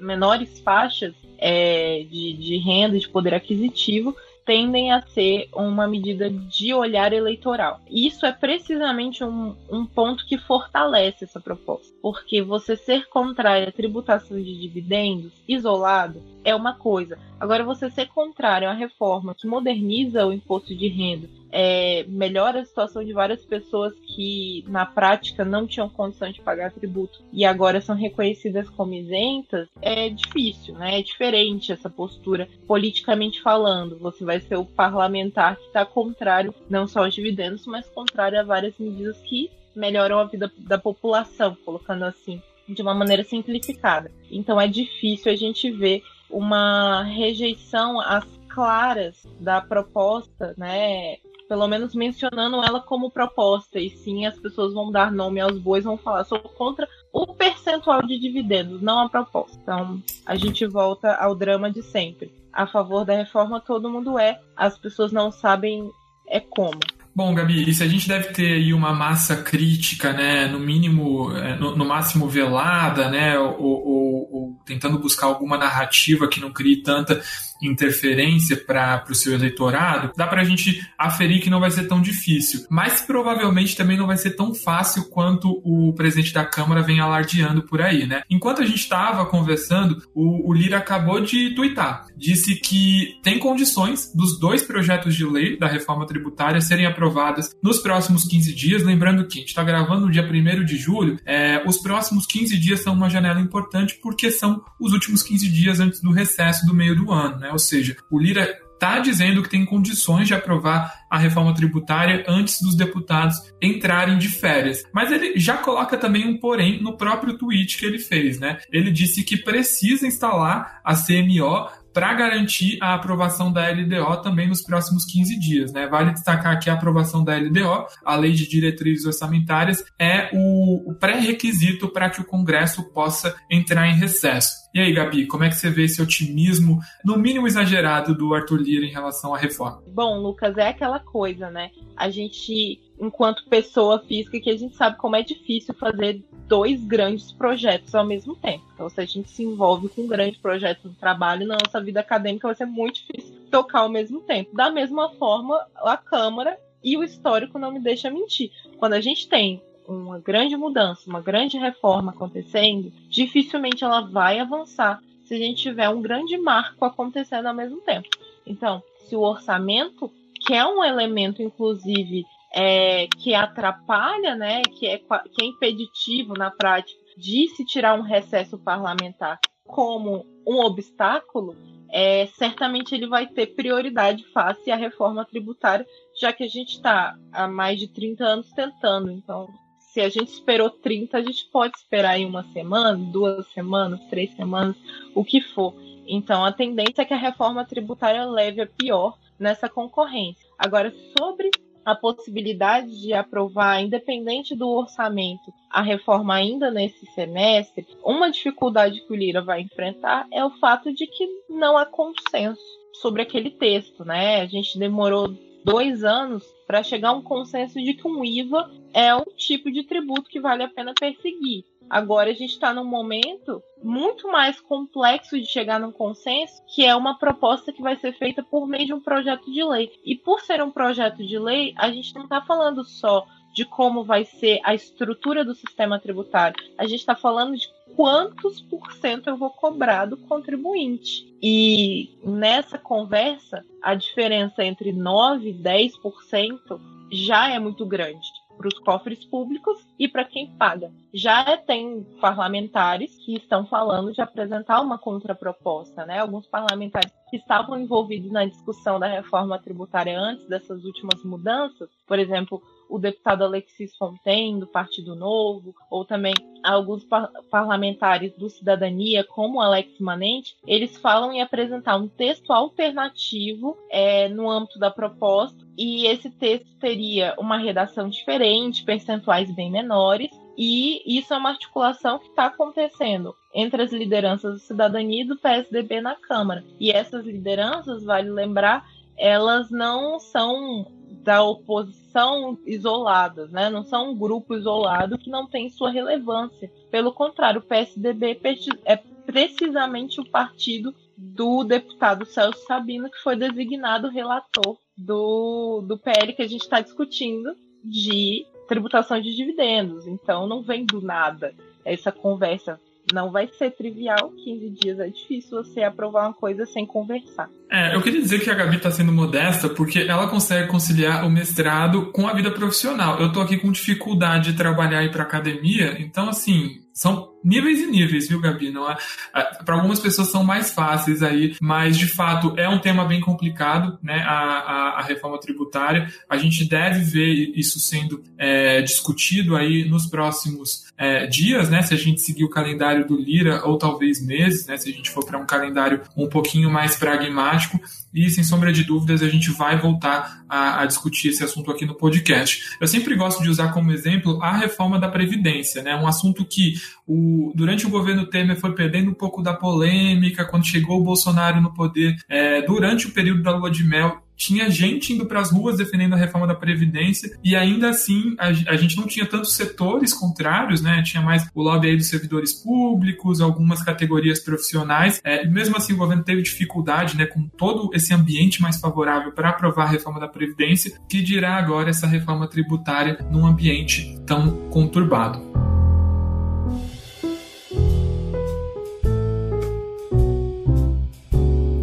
[0.00, 6.74] menores faixas é, de, de renda, de poder aquisitivo, tendem a ser uma medida de
[6.74, 7.80] olhar eleitoral.
[7.88, 13.72] Isso é precisamente um, um, ponto que fortalece essa proposta, porque você ser contrário à
[13.72, 17.18] tributação de dividendos isolado é uma coisa.
[17.38, 22.64] Agora, você ser contrário à reforma que moderniza o imposto de renda é, melhora a
[22.64, 27.80] situação de várias pessoas que na prática não tinham condição de pagar tributo e agora
[27.80, 30.98] são reconhecidas como isentas, é difícil, né?
[30.98, 33.98] É diferente essa postura politicamente falando.
[33.98, 38.44] Você vai ser o parlamentar que está contrário não só aos dividendos, mas contrário a
[38.44, 44.10] várias medidas que melhoram a vida da população, colocando assim, de uma maneira simplificada.
[44.30, 51.16] Então é difícil a gente ver uma rejeição às claras da proposta, né,
[51.50, 55.82] pelo menos mencionando ela como proposta, e sim as pessoas vão dar nome aos bois,
[55.82, 59.58] vão falar, sou contra o percentual de dividendos, não a proposta.
[59.60, 62.32] Então, a gente volta ao drama de sempre.
[62.52, 65.90] A favor da reforma todo mundo é, as pessoas não sabem
[66.28, 66.78] é como.
[67.12, 71.56] Bom, Gabi, se a gente deve ter aí uma massa crítica, né, no mínimo, é,
[71.56, 76.80] no, no máximo velada, né, ou, ou, ou, tentando buscar alguma narrativa que não crie
[76.80, 77.20] tanta
[77.62, 82.00] interferência para o seu eleitorado, dá para a gente aferir que não vai ser tão
[82.00, 82.66] difícil.
[82.70, 87.62] Mas provavelmente também não vai ser tão fácil quanto o presidente da Câmara vem alardeando
[87.62, 88.22] por aí, né?
[88.30, 92.06] Enquanto a gente estava conversando, o, o Lira acabou de tuitar.
[92.16, 97.78] Disse que tem condições dos dois projetos de lei da reforma tributária serem aprovadas nos
[97.78, 98.82] próximos 15 dias.
[98.82, 102.56] Lembrando que a gente está gravando no dia 1 de julho, é, os próximos 15
[102.58, 106.74] dias são uma janela importante porque são os últimos 15 dias antes do recesso do
[106.74, 107.49] meio do ano, né?
[107.50, 112.62] Ou seja, o Lira está dizendo que tem condições de aprovar a reforma tributária antes
[112.62, 114.82] dos deputados entrarem de férias.
[114.92, 118.56] Mas ele já coloca também um porém no próprio tweet que ele fez, né?
[118.72, 124.62] Ele disse que precisa instalar a CMO para garantir a aprovação da LDO também nos
[124.62, 125.72] próximos 15 dias.
[125.72, 125.86] Né?
[125.86, 131.88] Vale destacar que a aprovação da LDO, a Lei de Diretrizes Orçamentárias, é o, pré-requisito
[131.88, 134.60] para que o Congresso possa entrar em recesso.
[134.72, 138.60] E aí, Gabi, como é que você vê esse otimismo, no mínimo exagerado, do Arthur
[138.60, 139.82] Lira em relação à reforma?
[139.88, 141.70] Bom, Lucas, é aquela coisa, né?
[141.96, 147.32] A gente, enquanto pessoa física, que a gente sabe como é difícil fazer dois grandes
[147.32, 148.64] projetos ao mesmo tempo.
[148.74, 152.00] Então, se a gente se envolve com um grande projeto no trabalho, na nossa vida
[152.00, 154.54] acadêmica vai ser muito difícil tocar ao mesmo tempo.
[154.54, 158.50] Da mesma forma, a Câmara e o histórico não me deixa mentir.
[158.78, 165.02] Quando a gente tem uma grande mudança, uma grande reforma acontecendo, dificilmente ela vai avançar
[165.24, 168.08] se a gente tiver um grande marco acontecendo ao mesmo tempo.
[168.46, 170.10] Então, se o orçamento,
[170.44, 176.50] que é um elemento, inclusive, é, que atrapalha, né, que é, que é impeditivo na
[176.50, 181.56] prática de se tirar um recesso parlamentar como um obstáculo,
[181.92, 185.86] é, certamente ele vai ter prioridade face à reforma tributária,
[186.18, 189.10] já que a gente está há mais de 30 anos tentando.
[189.10, 189.48] Então,
[189.92, 194.32] se a gente esperou 30, a gente pode esperar em uma semana, duas semanas, três
[194.34, 194.76] semanas,
[195.14, 195.74] o que for.
[196.06, 200.46] Então, a tendência é que a reforma tributária leve a pior nessa concorrência.
[200.58, 201.50] Agora, sobre
[201.84, 209.12] a possibilidade de aprovar, independente do orçamento, a reforma ainda nesse semestre, uma dificuldade que
[209.12, 212.62] o Lira vai enfrentar é o fato de que não há consenso
[213.00, 214.40] sobre aquele texto, né?
[214.40, 219.12] A gente demorou dois anos para chegar a um consenso de que um IVA é
[219.12, 221.64] um tipo de tributo que vale a pena perseguir.
[221.90, 226.94] Agora a gente está num momento muito mais complexo de chegar num consenso, que é
[226.94, 229.90] uma proposta que vai ser feita por meio de um projeto de lei.
[230.04, 234.04] E por ser um projeto de lei, a gente não está falando só de como
[234.04, 236.56] vai ser a estrutura do sistema tributário.
[236.78, 241.26] A gente está falando de quantos por cento eu vou cobrar do contribuinte.
[241.42, 248.28] E nessa conversa, a diferença entre 9% e 10% já é muito grande
[248.60, 250.92] para os cofres públicos e para quem paga.
[251.14, 256.18] Já tem parlamentares que estão falando de apresentar uma contraproposta, né?
[256.18, 262.18] Alguns parlamentares que estavam envolvidos na discussão da reforma tributária antes dessas últimas mudanças, por
[262.18, 269.24] exemplo, o deputado Alexis Fontaine, do Partido Novo, ou também alguns par parlamentares do Cidadania,
[269.24, 275.64] como Alex Manente, eles falam em apresentar um texto alternativo é, no âmbito da proposta,
[275.78, 282.18] e esse texto teria uma redação diferente, percentuais bem menores, e isso é uma articulação
[282.18, 286.62] que está acontecendo entre as lideranças do Cidadania e do PSDB na Câmara.
[286.78, 290.86] E essas lideranças, vale lembrar, elas não são
[291.22, 293.68] da oposição isoladas, né?
[293.68, 296.70] Não são um grupo isolado que não tem sua relevância.
[296.90, 298.40] Pelo contrário, o PSDB
[298.84, 306.32] é precisamente o partido do deputado Celso Sabino, que foi designado relator do, do PL
[306.32, 307.54] que a gente está discutindo
[307.84, 310.06] de tributação de dividendos.
[310.06, 311.54] Então, não vem do nada
[311.84, 312.80] essa conversa
[313.12, 317.48] não vai ser trivial, 15 dias é difícil você aprovar uma coisa sem conversar.
[317.70, 321.30] É, eu queria dizer que a Gabi está sendo modesta porque ela consegue conciliar o
[321.30, 323.20] mestrado com a vida profissional.
[323.20, 327.80] Eu estou aqui com dificuldade de trabalhar e ir para academia, então assim, são níveis
[327.80, 328.70] e níveis, viu, Gabi?
[328.70, 328.96] Não é,
[329.34, 333.20] é para algumas pessoas são mais fáceis aí, mas de fato é um tema bem
[333.20, 334.22] complicado, né?
[334.26, 336.12] A, a, a reforma tributária.
[336.28, 341.82] A gente deve ver isso sendo é, discutido aí nos próximos é, dias, né?
[341.82, 344.76] Se a gente seguir o calendário do Lira ou talvez meses, né?
[344.76, 347.80] Se a gente for para um calendário um pouquinho mais pragmático
[348.12, 351.86] e sem sombra de dúvidas a gente vai voltar a, a, discutir esse assunto aqui
[351.86, 352.76] no podcast.
[352.80, 355.94] Eu sempre gosto de usar como exemplo a reforma da Previdência, né?
[355.94, 356.74] Um assunto que
[357.06, 361.60] o, durante o governo Temer foi perdendo um pouco da polêmica, quando chegou o Bolsonaro
[361.60, 365.52] no poder, é, durante o período da lua de mel, tinha gente indo para as
[365.52, 369.54] ruas defendendo a reforma da Previdência e ainda assim a, a, gente não tinha tantos
[369.54, 371.02] setores contrários, né?
[371.02, 375.20] Tinha mais o lobby aí dos servidores públicos, algumas categorias profissionais.
[375.22, 379.30] É, e mesmo assim o governo teve dificuldade, né, com todo esse ambiente mais favorável
[379.32, 384.70] para aprovar a reforma da Previdência, que dirá agora essa reforma tributária num ambiente tão
[384.70, 385.79] conturbado.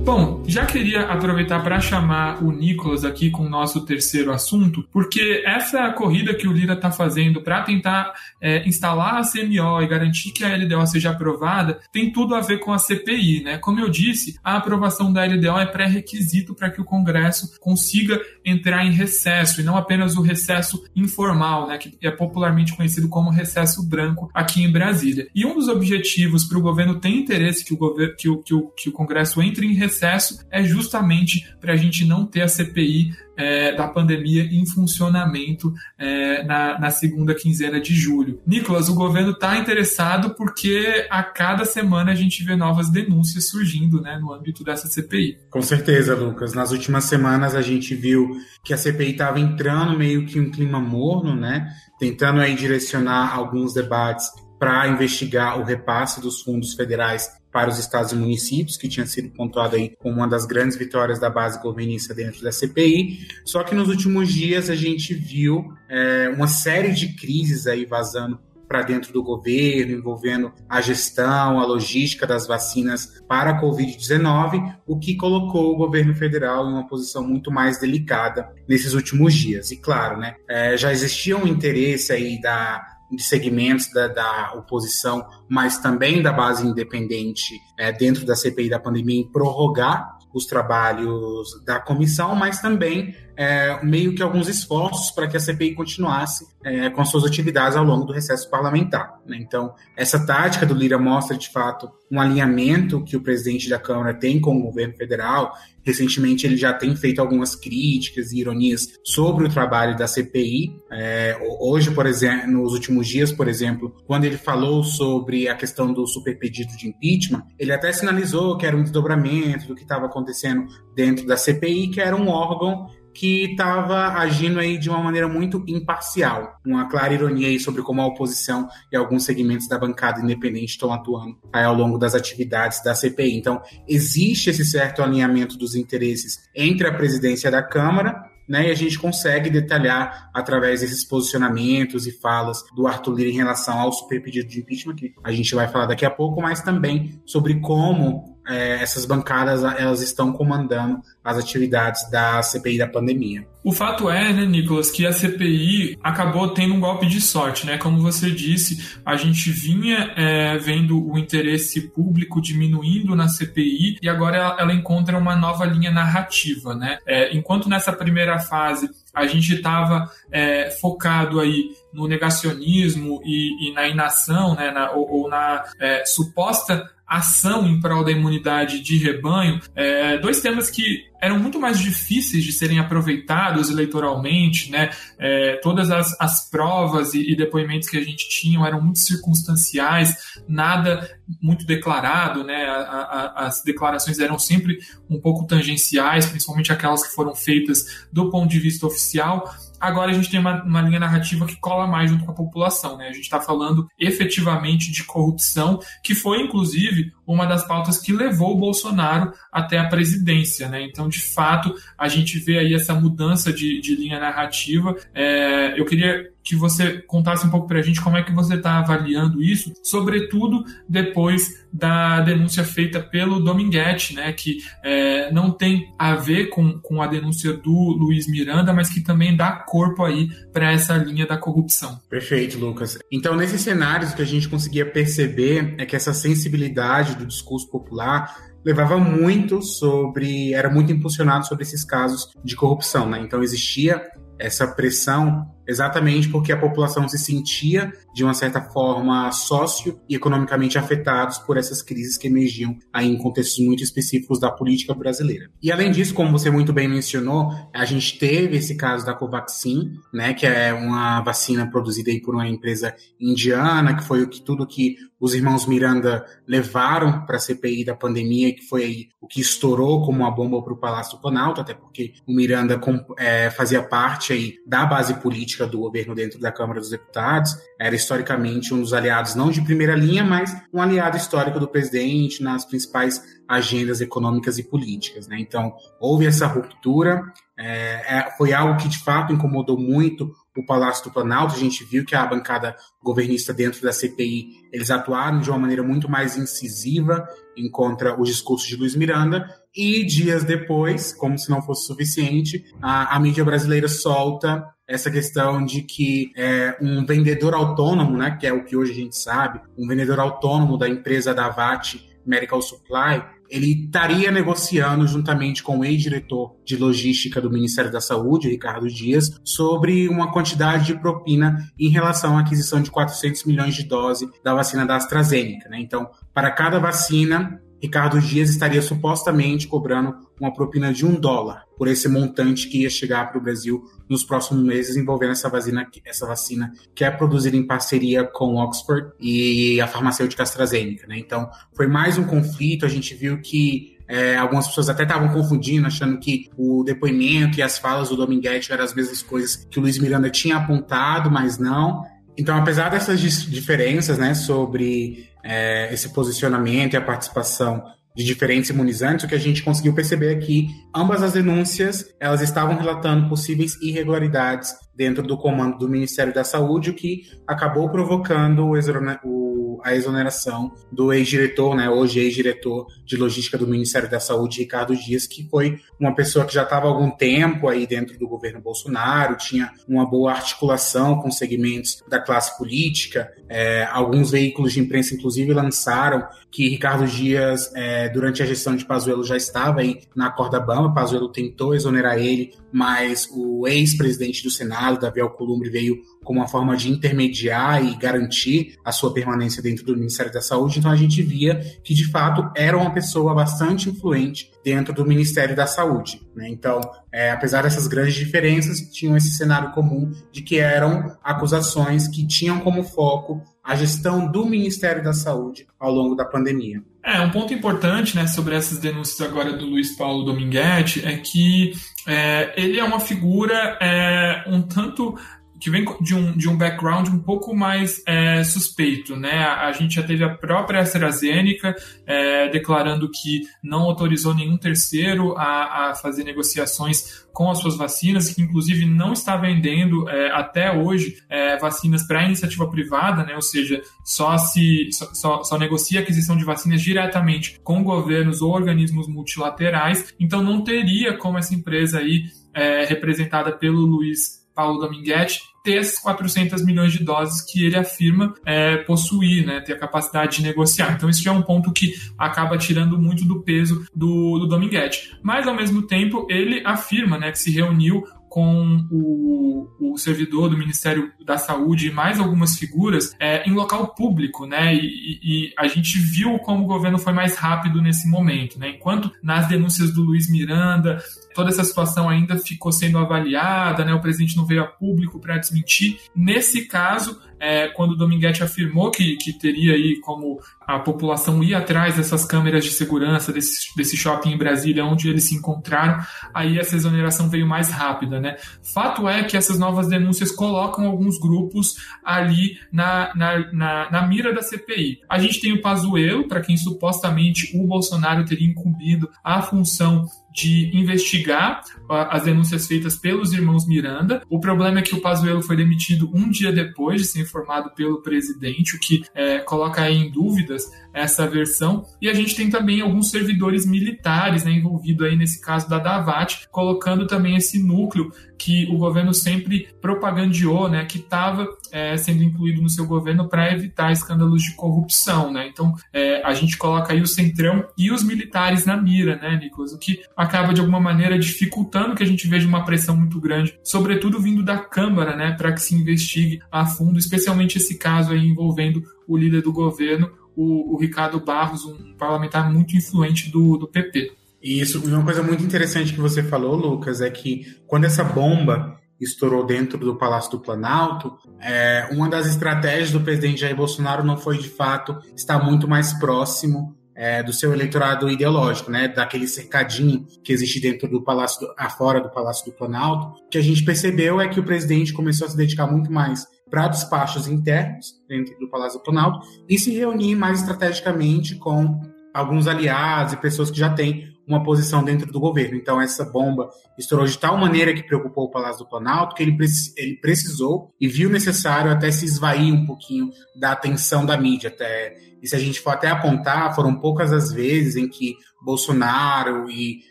[0.08, 5.44] Bom, já queria aproveitar para chamar o Nicolas aqui com o nosso terceiro assunto, porque
[5.46, 10.32] essa corrida que o Lira está fazendo para tentar é, instalar a CMO e garantir
[10.32, 13.58] que a LDO seja aprovada tem tudo a ver com a CPI, né?
[13.58, 18.86] Como eu disse, a aprovação da LDO é pré-requisito para que o Congresso consiga entrar
[18.86, 21.78] em recesso e não apenas o recesso informal, né?
[21.78, 25.28] Que é popularmente conhecido como recesso branco aqui em Brasília.
[25.36, 28.68] E um dos objetivos para o governo ter interesse que o, que o, que o,
[28.70, 32.48] que o Congresso entre em recesso recesso é justamente para a gente não ter a
[32.48, 38.42] CPI é, da pandemia em funcionamento é, na, na, segunda quinzena de julho.
[38.48, 44.02] Nicolas, o governo está interessado porque a cada semana a gente vê novas denúncias surgindo
[44.02, 45.38] né, no âmbito dessa CPI.
[45.52, 46.54] Com certeza, Lucas.
[46.54, 50.80] Nas últimas semanas a gente viu que a CPI estava entrando meio que um clima
[50.80, 51.72] morno, né?
[52.00, 58.12] Tentando aí direcionar alguns debates para investigar o repasse dos fundos federais para os estados
[58.12, 62.14] e municípios, que tinha sido pontuado aí como uma das grandes vitórias da base governista
[62.14, 63.28] dentro da CPI.
[63.44, 68.40] Só que nos últimos dias a gente viu é, uma série de crises aí vazando
[68.68, 75.00] para dentro do governo, envolvendo a gestão, a logística das vacinas para a Covid-19, o
[75.00, 79.72] que colocou o governo federal em uma posição muito mais delicada nesses últimos dias.
[79.72, 85.26] E claro, né, é, já existia um interesse aí da de segmentos da, da, oposição,
[85.48, 91.64] mas também da base independente é, dentro da CPI da pandemia em prorrogar os trabalhos
[91.66, 96.90] da comissão, mas também é, meio que alguns esforços para que a CPI continuasse é,
[96.90, 99.22] com suas atividades ao longo do recesso parlamentar.
[99.26, 99.38] Né?
[99.40, 104.14] Então, essa tática do Lira mostra, de fato, um alinhamento que o presidente da Câmara
[104.14, 105.54] tem com o governo federal.
[105.84, 110.76] Recentemente, ele já tem feito algumas críticas e ironias sobre o trabalho da CPI.
[110.92, 115.94] É, hoje, por exemplo, nos últimos dias, por exemplo, quando ele falou sobre a questão
[115.94, 120.08] do super pedido de impeachment, ele até sinalizou que era um desdobramento do que estava
[120.08, 120.66] acontecendo
[120.96, 122.88] dentro da CPI, que era um órgão
[123.18, 126.62] que estava agindo aí de uma maneira muito imparcial.
[126.64, 130.94] Uma clara ironia aí sobre como a oposição e alguns segmentos da bancada independente estão
[130.94, 133.36] atuando aí ao longo das atividades da CPI.
[133.36, 138.76] Então, existe esse certo alinhamento dos interesses entre a presidência da Câmara né, e a
[138.76, 144.22] gente consegue detalhar através desses posicionamentos e falas do Arthur Lira em relação ao super
[144.22, 148.37] pedido de impeachment, que a gente vai falar daqui a pouco, mas também sobre como
[148.48, 153.46] é, essas bancadas elas estão comandando as atividades da CPI da pandemia.
[153.64, 157.78] O fato é, né, Nicolas, que a CPI acabou tendo um golpe de sorte, né?
[157.78, 164.08] Como você disse, a gente vinha é, vendo o interesse público diminuindo na CPI e
[164.08, 167.00] agora ela, ela encontra uma nova linha narrativa, né?
[167.06, 173.74] É, enquanto nessa primeira fase a gente estava é, focado aí no negacionismo e, e
[173.74, 178.98] na inação, né, na, ou, ou na é, suposta ação em prol da imunidade de
[178.98, 184.92] rebanho, é, dois temas que eram muito mais difíceis de serem aproveitados eleitoralmente, né?
[185.18, 190.16] É, todas as, as provas e, e, depoimentos que a gente tinha eram muito circunstanciais,
[190.48, 191.10] nada
[191.42, 192.66] muito declarado, né?
[192.66, 194.78] A, a, as declarações eram sempre
[195.10, 200.14] um pouco tangenciais, principalmente aquelas que foram feitas do ponto de vista oficial agora a
[200.14, 203.08] gente tem uma, uma, linha narrativa que cola mais junto com a população, né?
[203.08, 208.54] A gente está falando efetivamente de corrupção, que foi, inclusive, uma das pautas que levou
[208.54, 210.82] o Bolsonaro até a presidência, né?
[210.82, 214.96] Então, de fato, a gente vê aí essa mudança de, de linha narrativa.
[215.14, 218.56] É, eu queria que você contasse um pouco para a gente como é que você
[218.56, 225.94] está avaliando isso, sobretudo depois da denúncia feita pelo Dominguete, né, que é, não tem
[226.00, 230.30] a ver com, com a denúncia do Luiz Miranda, mas que também dá corpo aí
[230.54, 232.00] para essa linha da corrupção.
[232.10, 232.98] Perfeito, Lucas.
[233.12, 237.70] Então, nesses cenários, o que a gente conseguia perceber é que essa sensibilidade do discurso
[237.70, 243.20] popular levava muito sobre, era muito impulsionado sobre esses casos de corrupção, né?
[243.20, 244.02] Então existia
[244.40, 250.78] essa pressão exatamente porque a população se sentia, de uma certa forma, sócio e economicamente
[250.78, 255.50] afetados por essas crises que emergiam aí em contextos muito específicos da política brasileira.
[255.62, 259.94] E além disso, como você muito bem mencionou, a gente teve esse caso da Covaxin,
[260.14, 264.42] né, que é uma vacina produzida aí por uma empresa indiana, que foi o que
[264.42, 269.28] tudo que os irmãos Miranda levaram para a CPI da pandemia, que foi aí o
[269.28, 272.80] que estourou como uma bomba para o Palácio do Planalto, até porque o Miranda
[273.18, 277.58] é, fazia parte aí da base política política do governo dentro da Câmara dos Deputados,
[277.80, 282.44] era historicamente um dos aliados, não de primeira linha, mas um aliado histórico do presidente
[282.44, 285.28] nas principais agendas econômicas e políticas.
[285.28, 285.38] Né?
[285.40, 287.22] Então, houve essa ruptura,
[287.58, 291.56] é, é, foi algo que de fato incomodou muito o Palácio do Planalto.
[291.56, 295.82] A gente viu que a bancada governista dentro da CPI eles atuaram de uma maneira
[295.82, 299.48] muito mais incisiva em contra o discurso de Luiz Miranda.
[299.76, 305.66] E dias depois, como se não fosse suficiente, a, a mídia brasileira solta essa questão
[305.66, 309.60] de que é, um vendedor autônomo, né, que é o que hoje a gente sabe,
[309.78, 315.86] um vendedor autônomo da empresa da VAT Medical Supply, ele estaria negociando juntamente com o
[315.86, 321.90] ex-diretor de logística do Ministério da Saúde, Ricardo Dias, sobre uma quantidade de propina em
[321.90, 325.70] relação à aquisição de 400 milhões de doses da vacina da AstraZeneca.
[325.70, 325.80] Né?
[325.80, 331.88] Então, para cada vacina, Ricardo Dias estaria supostamente cobrando uma propina de um dólar por
[331.88, 336.26] esse montante que ia chegar para o Brasil nos próximos meses envolvendo essa vacina, essa
[336.26, 341.06] vacina que é produzida em parceria com Oxford e a farmacêutica AstraZeneca.
[341.08, 341.20] Né?
[341.20, 342.86] Então, foi mais um conflito.
[342.86, 347.62] A gente viu que é, algumas pessoas até estavam confundindo, achando que o depoimento e
[347.62, 351.58] as falas do Dominguete eram as mesmas coisas que o Luiz Miranda tinha apontado, mas
[351.58, 352.04] não.
[352.38, 357.84] Então, apesar dessas diferenças né, sobre é, esse posicionamento e a participação
[358.16, 362.42] de diferentes imunizantes, o que a gente conseguiu perceber é que ambas as denúncias elas
[362.42, 368.66] estavam relatando possíveis irregularidades dentro do comando do Ministério da Saúde, o que acabou provocando
[368.66, 369.47] o,
[369.84, 375.28] a exoneração do ex-diretor, né, hoje ex-diretor de logística do Ministério da Saúde, Ricardo Dias,
[375.28, 379.38] que foi uma pessoa que já estava há algum tempo aí dentro do governo Bolsonaro,
[379.38, 383.32] tinha uma boa articulação com segmentos da classe política.
[383.50, 388.86] É, alguns veículos de imprensa, inclusive, lançaram que Ricardo Dias, é, durante a gestão de
[388.86, 390.94] Pazuello, já estava aí na corda bamba.
[390.94, 395.98] Pazuello tentou exonerar ele, mas o ex-presidente do Senado, Davi Alcolumbre, veio
[396.28, 400.78] como uma forma de intermediar e garantir a sua permanência dentro do Ministério da Saúde.
[400.78, 405.56] Então a gente via que de fato era uma pessoa bastante influente dentro do Ministério
[405.56, 406.22] da Saúde.
[406.36, 406.50] Né?
[406.50, 406.82] Então,
[407.14, 412.60] é, apesar dessas grandes diferenças, tinham esse cenário comum de que eram acusações que tinham
[412.60, 416.82] como foco a gestão do Ministério da Saúde ao longo da pandemia.
[417.04, 421.72] É, um ponto importante né, sobre essas denúncias agora do Luiz Paulo Dominguete é que
[422.06, 425.18] é, ele é uma figura é, um tanto
[425.60, 429.44] que vem de um, de um background um pouco mais é, suspeito, né?
[429.44, 435.90] A, gente já teve a própria AstraZeneca é, declarando que não autorizou nenhum terceiro a,
[435.90, 441.18] a, fazer negociações com as suas vacinas, que inclusive não está vendendo é, até hoje
[441.30, 443.36] é, vacinas para iniciativa privada, né?
[443.36, 448.52] Ou seja, só se só, só negocia a aquisição de vacinas diretamente com governos ou
[448.52, 450.14] organismos multilaterais.
[450.20, 456.00] Então não teria como essa empresa aí é, representada pelo Luiz Paulo Dominguete, ter essas
[456.00, 460.94] 400 milhões de doses que ele afirma é, possuir, né, ter a capacidade de negociar.
[460.94, 465.16] Então, isso já é um ponto que acaba tirando muito do peso do, do Dominguete.
[465.22, 470.58] Mas, ao mesmo tempo, ele afirma né, que se reuniu com o, o, servidor do
[470.58, 474.76] Ministério da Saúde e mais algumas figuras é, em local público, né?
[474.76, 478.72] E, e, a gente viu como o governo foi mais rápido nesse momento, né?
[478.72, 481.02] Enquanto nas denúncias do Luiz Miranda
[481.38, 483.94] toda essa situação ainda ficou sendo avaliada, né?
[483.94, 486.00] O presidente não veio a público para desmentir.
[486.16, 491.54] Nesse caso, é, quando o Dominguete afirmou que, que teria aí como a população ir
[491.54, 496.58] atrás dessas câmeras de segurança desse, desse shopping em Brasília, onde eles se encontraram, aí
[496.58, 498.38] essa exoneração veio mais rápida, né?
[498.74, 504.34] Fato é que essas novas denúncias colocam alguns grupos ali na, na, na, na mira
[504.34, 505.02] da CPI.
[505.08, 510.08] A gente tem o Pazuello, para quem supostamente o Bolsonaro teria incumbido a função
[510.38, 514.22] de investigar as denúncias feitas pelos irmãos Miranda.
[514.30, 518.04] O problema é que o Pazuello foi demitido um dia depois de ser informado pelo
[518.04, 521.86] presidente, o que é, coloca em dúvidas essa versão.
[522.02, 526.48] E a gente tem também alguns servidores militares né, envolvidos aí nesse caso da Davat,
[526.52, 532.62] colocando também esse núcleo que o governo sempre propagandeou, né, que estava é, sendo incluído
[532.62, 535.48] no seu governo para evitar escândalos de corrupção, né?
[535.48, 539.74] Então é, a gente coloca aí o centrão e os militares na mira, né, Nicolas?
[539.74, 543.58] O que acaba de alguma maneira dificultando que a gente veja uma pressão muito grande,
[543.64, 548.28] sobretudo vindo da Câmara, né, para que se investigue a fundo, especialmente esse caso aí
[548.28, 553.68] envolvendo o líder do governo, o, o Ricardo Barros, um parlamentar muito influente do, do
[553.68, 554.12] PP.
[554.42, 559.46] Isso, uma coisa muito interessante que você falou, Lucas, é que quando essa bomba estourou
[559.46, 564.38] dentro do Palácio do Planalto, é, uma das estratégias do presidente Jair Bolsonaro não foi,
[564.38, 570.34] de fato, estar muito mais próximo é, do seu eleitorado ideológico, né, daquele cercadinho que
[570.34, 573.22] existe dentro do Palácio, do, afora do Palácio do Planalto.
[573.24, 576.26] O que a gente percebeu é que o presidente começou a se dedicar muito mais
[576.50, 581.80] para despachos internos dentro do Palácio do Planalto e se reunir mais estrategicamente com
[582.12, 585.56] alguns aliados e pessoas que já têm uma posição dentro do governo.
[585.56, 589.38] Então, essa bomba estourou de tal maneira que preocupou o Palácio do Planalto que ele,
[589.78, 594.50] ele precisou e viu necessário até se esvair um pouquinho da atenção da mídia.
[594.50, 599.50] Até, e se a gente for até apontar, foram poucas as vezes em que Bolsonaro
[599.50, 599.80] e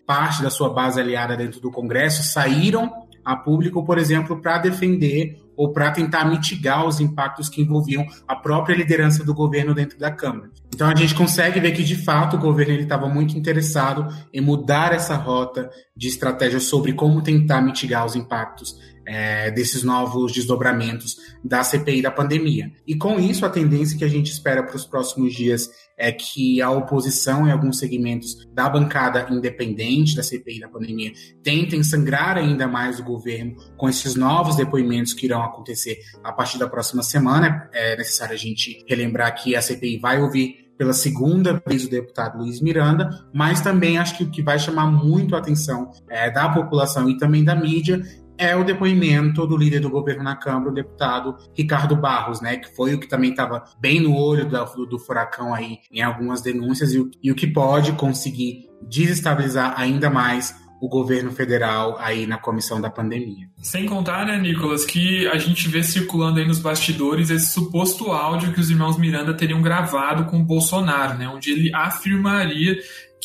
[0.07, 2.91] parte da sua base aliada dentro do Congresso saíram
[3.25, 8.37] a público, por exemplo, para defender ou para tentar mitigar os impactos que envolviam a
[8.37, 10.51] própria liderança do governo dentro da Câmara.
[10.73, 14.93] Então a gente consegue ver que de fato o governo estava muito interessado em mudar
[14.93, 21.63] essa rota de estratégia sobre como tentar mitigar os impactos é, desses novos desdobramentos da
[21.63, 22.73] CPI da pandemia.
[22.87, 26.61] E com isso, a tendência que a gente espera para os próximos dias é que
[26.61, 32.67] a oposição em alguns segmentos da bancada independente da CPI da pandemia tentem sangrar ainda
[32.67, 37.71] mais o governo com esses novos depoimentos que irão acontecer a partir da próxima semana.
[37.73, 42.39] É necessário a gente relembrar que a CPI vai ouvir pela segunda vez o deputado
[42.39, 46.49] Luiz Miranda, mas também acho que o que vai chamar muito a atenção é, da
[46.49, 48.03] população e também da mídia
[48.39, 52.75] é o depoimento do líder do governo na Câmara, o deputado Ricardo Barros, né, que
[52.75, 56.93] foi o que também estava bem no olho do, do, furacão aí em algumas denúncias
[56.93, 62.37] e o, e o que pode conseguir desestabilizar ainda mais o governo federal aí na
[62.37, 63.49] comissão da pandemia.
[63.63, 68.53] Sem contar, né, Nicolas, que a gente vê circulando aí nos bastidores esse suposto áudio
[68.53, 72.77] que os irmãos Miranda teriam gravado com o Bolsonaro, né, onde ele afirmaria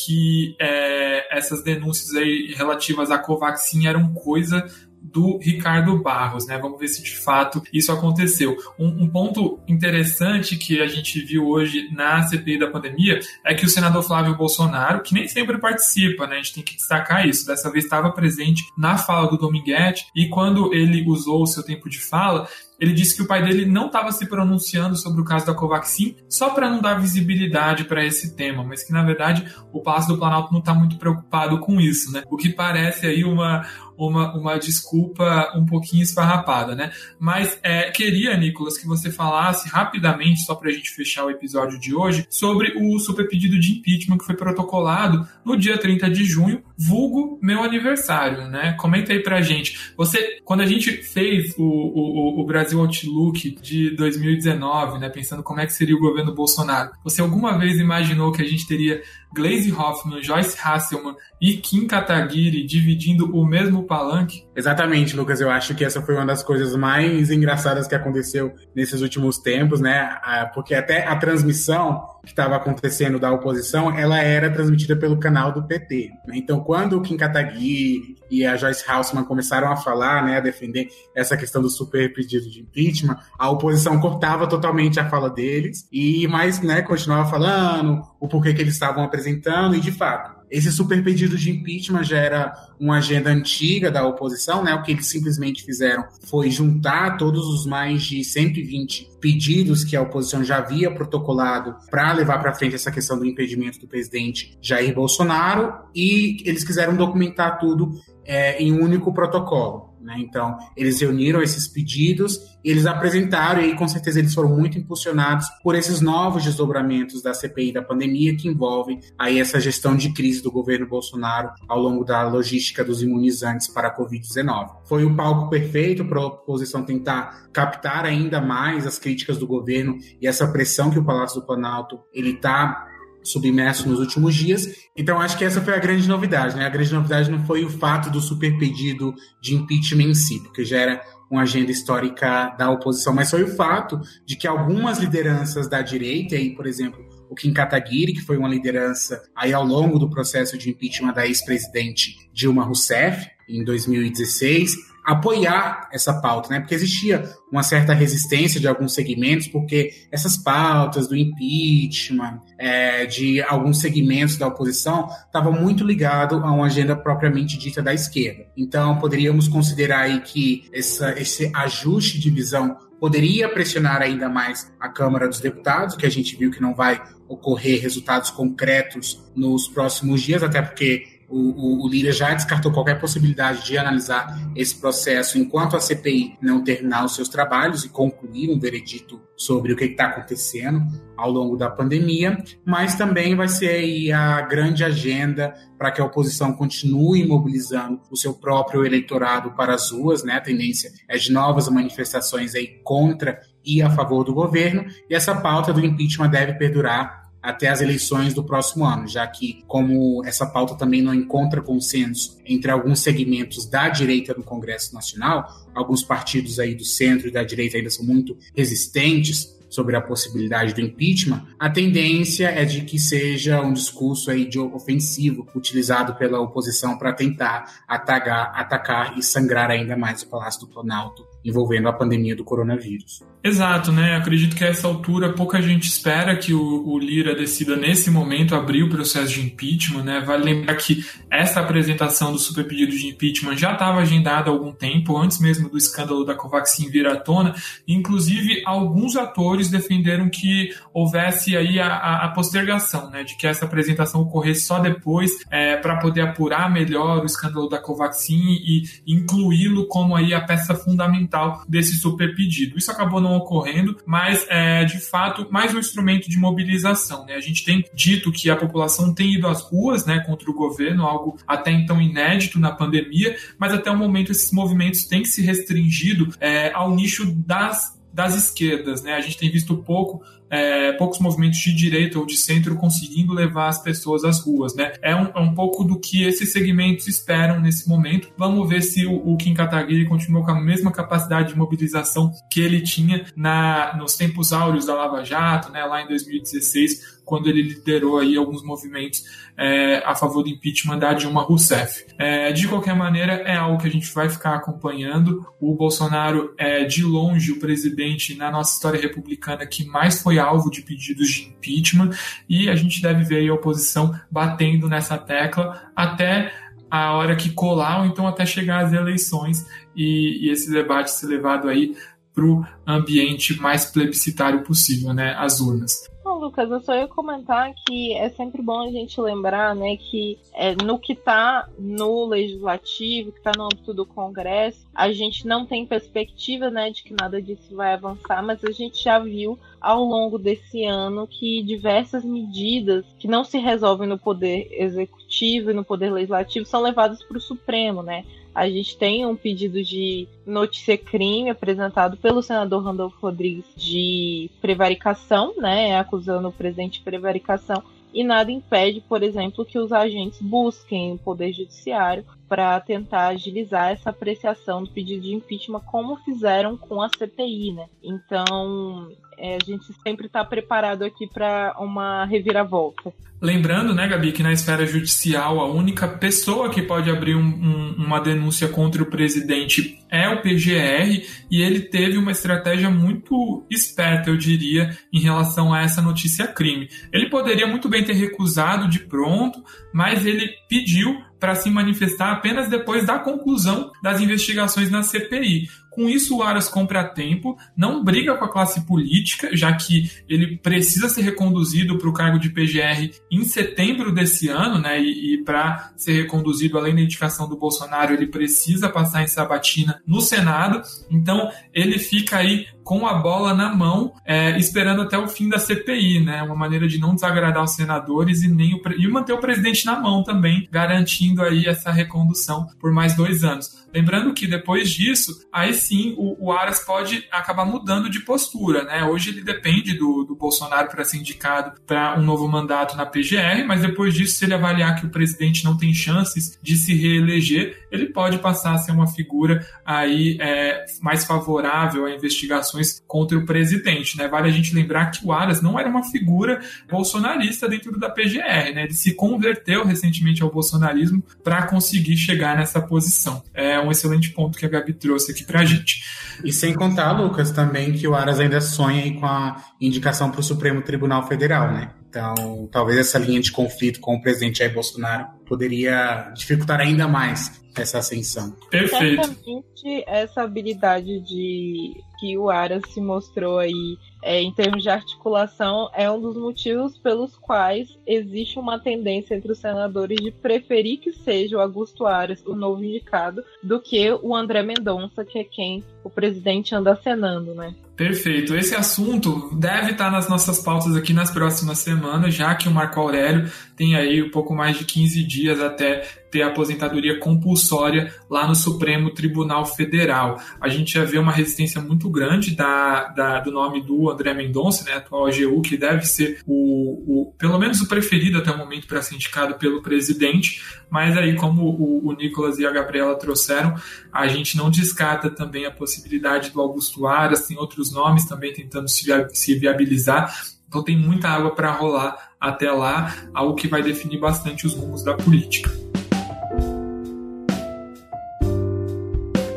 [0.04, 4.64] que é, essas denúncias aí relativas à Covaxin eram coisa
[5.02, 6.56] do Ricardo Barros, né?
[6.58, 8.56] Vamos ver se de fato isso aconteceu.
[8.78, 13.66] Um, um, ponto interessante que a gente viu hoje na CPI da pandemia é que
[13.66, 16.36] o senador Flávio Bolsonaro, que nem sempre participa, né?
[16.36, 17.46] A gente tem que destacar isso.
[17.46, 21.90] Dessa vez estava presente na fala do Dominguete e quando ele usou o seu tempo
[21.90, 22.48] de fala,
[22.82, 26.16] ele disse que o pai dele não estava se pronunciando sobre o caso da Covaxin
[26.28, 30.18] só para não dar visibilidade para esse tema, mas que na verdade o Palácio do
[30.18, 32.24] Planalto não está muito preocupado com isso, né?
[32.28, 33.64] O que parece aí uma,
[34.08, 36.92] uma, uma desculpa um pouquinho esfarrapada, né?
[37.18, 41.78] Mas é, queria, Nicolas, que você falasse rapidamente, só para a gente fechar o episódio
[41.78, 46.24] de hoje, sobre o super pedido de impeachment que foi protocolado no dia 30 de
[46.24, 48.74] junho, vulgo meu aniversário, né?
[48.78, 49.92] Comenta aí pra gente.
[49.96, 55.08] Você, quando a gente fez o, o, o Brasil Outlook de 2019, né?
[55.08, 58.66] Pensando como é que seria o governo Bolsonaro, você alguma vez imaginou que a gente
[58.66, 59.02] teria
[59.34, 64.44] Glaze Hoffman, Joyce Hasselman e Kim Kataguiri dividindo o mesmo palanque?
[64.54, 65.40] Exatamente, Lucas.
[65.40, 69.80] Eu acho que essa foi uma das coisas mais engraçadas que aconteceu nesses últimos tempos,
[69.80, 70.18] né?
[70.22, 75.52] Ah, porque até a transmissão que estava acontecendo da oposição, ela era transmitida pelo canal
[75.52, 76.10] do PT.
[76.26, 76.34] Né?
[76.36, 80.88] Então, quando o Kim Kataguiri e a Joyce Hausman começaram a falar, né, a defender
[81.14, 86.26] essa questão do super pedido de impeachment, a oposição cortava totalmente a fala deles e
[86.28, 91.02] mais, né, continuava falando o porquê que eles estavam apresentando e de fato esse super
[91.02, 94.74] pedido de impeachment já era uma agenda antiga da oposição, né?
[94.74, 100.02] O que eles simplesmente fizeram foi juntar todos os mais de 120 pedidos que a
[100.02, 104.94] oposição já havia protocolado para levar para frente essa questão do impedimento do presidente Jair
[104.94, 109.91] Bolsonaro e eles quiseram documentar tudo é, em um único protocolo.
[110.02, 110.16] Né?
[110.18, 115.74] Então, eles reuniram esses pedidos, eles apresentaram, e com certeza eles foram muito impulsionados por
[115.74, 120.50] esses novos desdobramentos da CPI da pandemia, que envolvem aí essa gestão de crise do
[120.50, 124.70] governo Bolsonaro ao longo da logística dos imunizantes para a Covid-19.
[124.84, 129.98] Foi o palco perfeito para a oposição tentar captar ainda mais as críticas do governo
[130.20, 132.91] e essa pressão que o Palácio do Planalto ele está
[133.24, 134.66] submerso nos últimos dias.
[134.96, 136.66] Então acho que essa foi a grande novidade, né?
[136.66, 140.64] A grande novidade não foi o fato do super pedido de impeachment em si, porque
[140.64, 145.66] já era uma agenda histórica da oposição, mas foi o fato de que algumas lideranças
[145.66, 149.98] da direita, aí, por exemplo, o Kim Kataguiri, que foi uma liderança aí ao longo
[149.98, 156.60] do processo de impeachment da ex-presidente Dilma Rousseff em 2016, apoiar essa pauta, né?
[156.60, 163.42] Porque existia uma certa resistência de alguns segmentos, porque essas pautas do impeachment, é, de
[163.42, 168.46] alguns segmentos da oposição, estavam muito ligado a uma agenda propriamente dita da esquerda.
[168.56, 174.88] Então, poderíamos considerar aí que essa, esse ajuste de visão poderia pressionar ainda mais a
[174.88, 180.22] Câmara dos Deputados, que a gente viu que não vai ocorrer resultados concretos nos próximos
[180.22, 185.38] dias, até porque o, o, o Lira já descartou qualquer possibilidade de analisar esse processo
[185.38, 189.84] enquanto a CPI não terminar os seus trabalhos e concluir um veredito sobre o que
[189.84, 190.82] está acontecendo
[191.16, 196.52] ao longo da pandemia, mas também vai ser a grande agenda para que a oposição
[196.52, 200.34] continue mobilizando o seu próprio eleitorado para as ruas, né?
[200.34, 205.34] A tendência é de novas manifestações aí contra e a favor do governo, e essa
[205.34, 210.46] pauta do impeachment deve perdurar até as eleições do próximo ano, já que, como essa
[210.46, 216.60] pauta também não encontra consenso entre alguns segmentos da direita no Congresso Nacional, alguns partidos
[216.60, 221.46] aí do centro e da direita ainda são muito resistentes sobre a possibilidade do impeachment,
[221.58, 227.12] a tendência é de que seja um discurso aí de ofensivo utilizado pela oposição para
[227.14, 232.44] tentar atacar, atacar e sangrar ainda mais o Palácio do Planalto envolvendo a pandemia do
[232.44, 233.22] coronavírus.
[233.44, 234.14] Exato, né?
[234.14, 238.54] Acredito que a essa altura pouca gente espera que o, o, Lira decida nesse momento
[238.54, 240.20] abrir o processo de impeachment, né?
[240.20, 244.70] Vale lembrar que essa apresentação do super pedido de impeachment já estava agendada há algum
[244.70, 247.52] tempo, antes mesmo do escândalo da Covaxin vir à tona.
[247.86, 254.20] Inclusive, alguns atores defenderam que houvesse aí a, a postergação, né, de que essa apresentação
[254.20, 260.14] ocorresse só depois é, para poder apurar melhor o escândalo da Covaxin e incluí-lo como
[260.14, 261.31] aí a peça fundamental
[261.68, 262.78] desse super pedido.
[262.78, 267.26] Isso acabou não ocorrendo, mas é de fato mais um instrumento de mobilização.
[267.26, 267.34] Né?
[267.34, 271.04] A gente tem dito que a população tem ido às ruas né, contra o governo,
[271.04, 276.28] algo até então inédito na pandemia, mas até o momento esses movimentos têm se restringido
[276.40, 279.14] é, ao nicho das das esquerdas, né?
[279.14, 280.22] A gente tem visto pouco
[280.52, 284.92] é, poucos movimentos de direita ou de centro conseguindo levar as pessoas às ruas, né?
[285.00, 288.30] É um, é um pouco do que esses segmentos esperam nesse momento.
[288.36, 292.60] Vamos ver se o, o Kim Kataguiri continua com a mesma capacidade de mobilização que
[292.60, 295.82] ele tinha na, nos tempos áureos da Lava Jato, né?
[295.86, 299.24] Lá em 2016, quando ele liderou aí alguns movimentos
[299.56, 302.06] é, a favor do impeachment da Dilma Rousseff.
[302.18, 305.46] É, de qualquer maneira, é algo que a gente vai ficar acompanhando.
[305.60, 310.70] O Bolsonaro é, de longe, o presidente na nossa história republicana que mais foi alvo
[310.70, 312.10] de pedidos de impeachment,
[312.48, 316.52] e a gente deve ver a oposição batendo nessa tecla até
[316.90, 319.66] a hora que colar, ou então até chegar às eleições
[319.96, 321.96] e, e esse debate ser levado aí
[322.34, 326.10] para o ambiente mais plebiscitário possível, né, as urnas.
[326.24, 330.38] Não, Lucas, eu só ia comentar que é sempre bom a gente lembrar, né, que
[330.54, 335.66] é, no que está no legislativo, que está no âmbito do Congresso, a gente não
[335.66, 340.04] tem perspectiva, né, de que nada disso vai avançar, mas a gente já viu ao
[340.04, 345.84] longo desse ano que diversas medidas que não se resolvem no poder executivo e no
[345.84, 348.24] poder legislativo são levadas para o Supremo, né?
[348.54, 355.54] A gente tem um pedido de notícia crime apresentado pelo senador Randolfo Rodrigues de prevaricação,
[355.56, 357.82] né, acusando o presidente de prevaricação,
[358.12, 363.92] e nada impede, por exemplo, que os agentes busquem o poder judiciário para tentar agilizar
[363.92, 367.86] essa apreciação do pedido de impeachment, como fizeram com a CPI, né?
[368.04, 373.10] Então, é, a gente sempre está preparado aqui para uma reviravolta.
[373.40, 377.94] Lembrando, né, Gabi, que na esfera judicial a única pessoa que pode abrir um, um,
[378.04, 384.28] uma denúncia contra o presidente é o PGR e ele teve uma estratégia muito esperta,
[384.28, 386.88] eu diria, em relação a essa notícia crime.
[387.10, 392.68] Ele poderia muito bem ter recusado de pronto, mas ele pediu para se manifestar apenas
[392.68, 395.68] depois da conclusão das investigações na CPI.
[395.94, 400.56] Com isso, o Aras compra tempo, não briga com a classe política, já que ele
[400.56, 405.00] precisa ser reconduzido para o cargo de PGR em setembro desse ano, né?
[405.00, 410.00] E, e para ser reconduzido, além da indicação do Bolsonaro, ele precisa passar em sabatina
[410.06, 410.82] no Senado.
[411.10, 415.58] Então, ele fica aí com a bola na mão, é, esperando até o fim da
[415.58, 416.42] CPI, né?
[416.42, 419.98] Uma maneira de não desagradar os senadores e nem o, e manter o presidente na
[419.98, 423.81] mão também, garantindo aí essa recondução por mais dois anos.
[423.94, 429.04] Lembrando que depois disso, aí sim o, o Aras pode acabar mudando de postura, né?
[429.04, 433.64] Hoje ele depende do, do Bolsonaro para ser indicado para um novo mandato na PGR,
[433.66, 437.86] mas depois disso, se ele avaliar que o presidente não tem chances de se reeleger,
[437.90, 443.44] ele pode passar a ser uma figura aí é, mais favorável a investigações contra o
[443.44, 444.28] presidente, né?
[444.28, 448.72] Vale a gente lembrar que o Aras não era uma figura bolsonarista dentro da PGR,
[448.74, 448.84] né?
[448.84, 453.42] Ele se converteu recentemente ao bolsonarismo para conseguir chegar nessa posição.
[453.52, 456.02] É um excelente ponto que a Gabi trouxe aqui pra gente.
[456.44, 460.42] E sem contar, Lucas, também que o Aras ainda sonha com a indicação para o
[460.42, 461.90] Supremo Tribunal Federal, né?
[462.08, 467.62] Então, talvez essa linha de conflito com o presidente Jair Bolsonaro poderia dificultar ainda mais
[467.76, 468.54] essa ascensão.
[468.70, 469.24] Perfeito.
[469.24, 475.90] Certamente essa habilidade de que o Aras se mostrou aí é, em termos de articulação,
[475.92, 481.12] é um dos motivos pelos quais existe uma tendência entre os senadores de preferir que
[481.12, 485.82] seja o Augusto Aras o novo indicado do que o André Mendonça, que é quem
[486.04, 487.74] o presidente anda acenando, né?
[487.96, 488.54] Perfeito.
[488.54, 492.98] Esse assunto deve estar nas nossas pautas aqui nas próximas semanas, já que o Marco
[492.98, 498.46] Aurélio tem aí um pouco mais de 15 dias até ter a aposentadoria compulsória lá
[498.46, 500.40] no Supremo Tribunal Federal.
[500.60, 504.84] A gente já vê uma resistência muito grande da, da do nome do André Mendonça,
[504.84, 508.86] né, atual AGU, que deve ser o, o pelo menos o preferido até o momento
[508.86, 513.74] para ser indicado pelo presidente, mas aí como o, o Nicolas e a Gabriela trouxeram,
[514.10, 518.88] a gente não descarta também a possibilidade do Augusto Aras, tem outros nomes também tentando
[518.88, 520.34] se, se viabilizar,
[520.66, 525.04] então tem muita água para rolar até lá, algo que vai definir bastante os rumos
[525.04, 525.70] da política.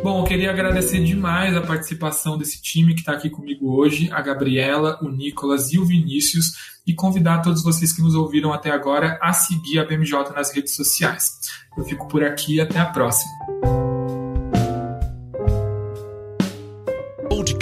[0.03, 4.21] Bom, eu queria agradecer demais a participação desse time que está aqui comigo hoje, a
[4.21, 9.17] Gabriela, o Nicolas e o Vinícius, e convidar todos vocês que nos ouviram até agora
[9.19, 11.39] a seguir a BMJ nas redes sociais.
[11.75, 13.84] Eu fico por aqui e até a próxima.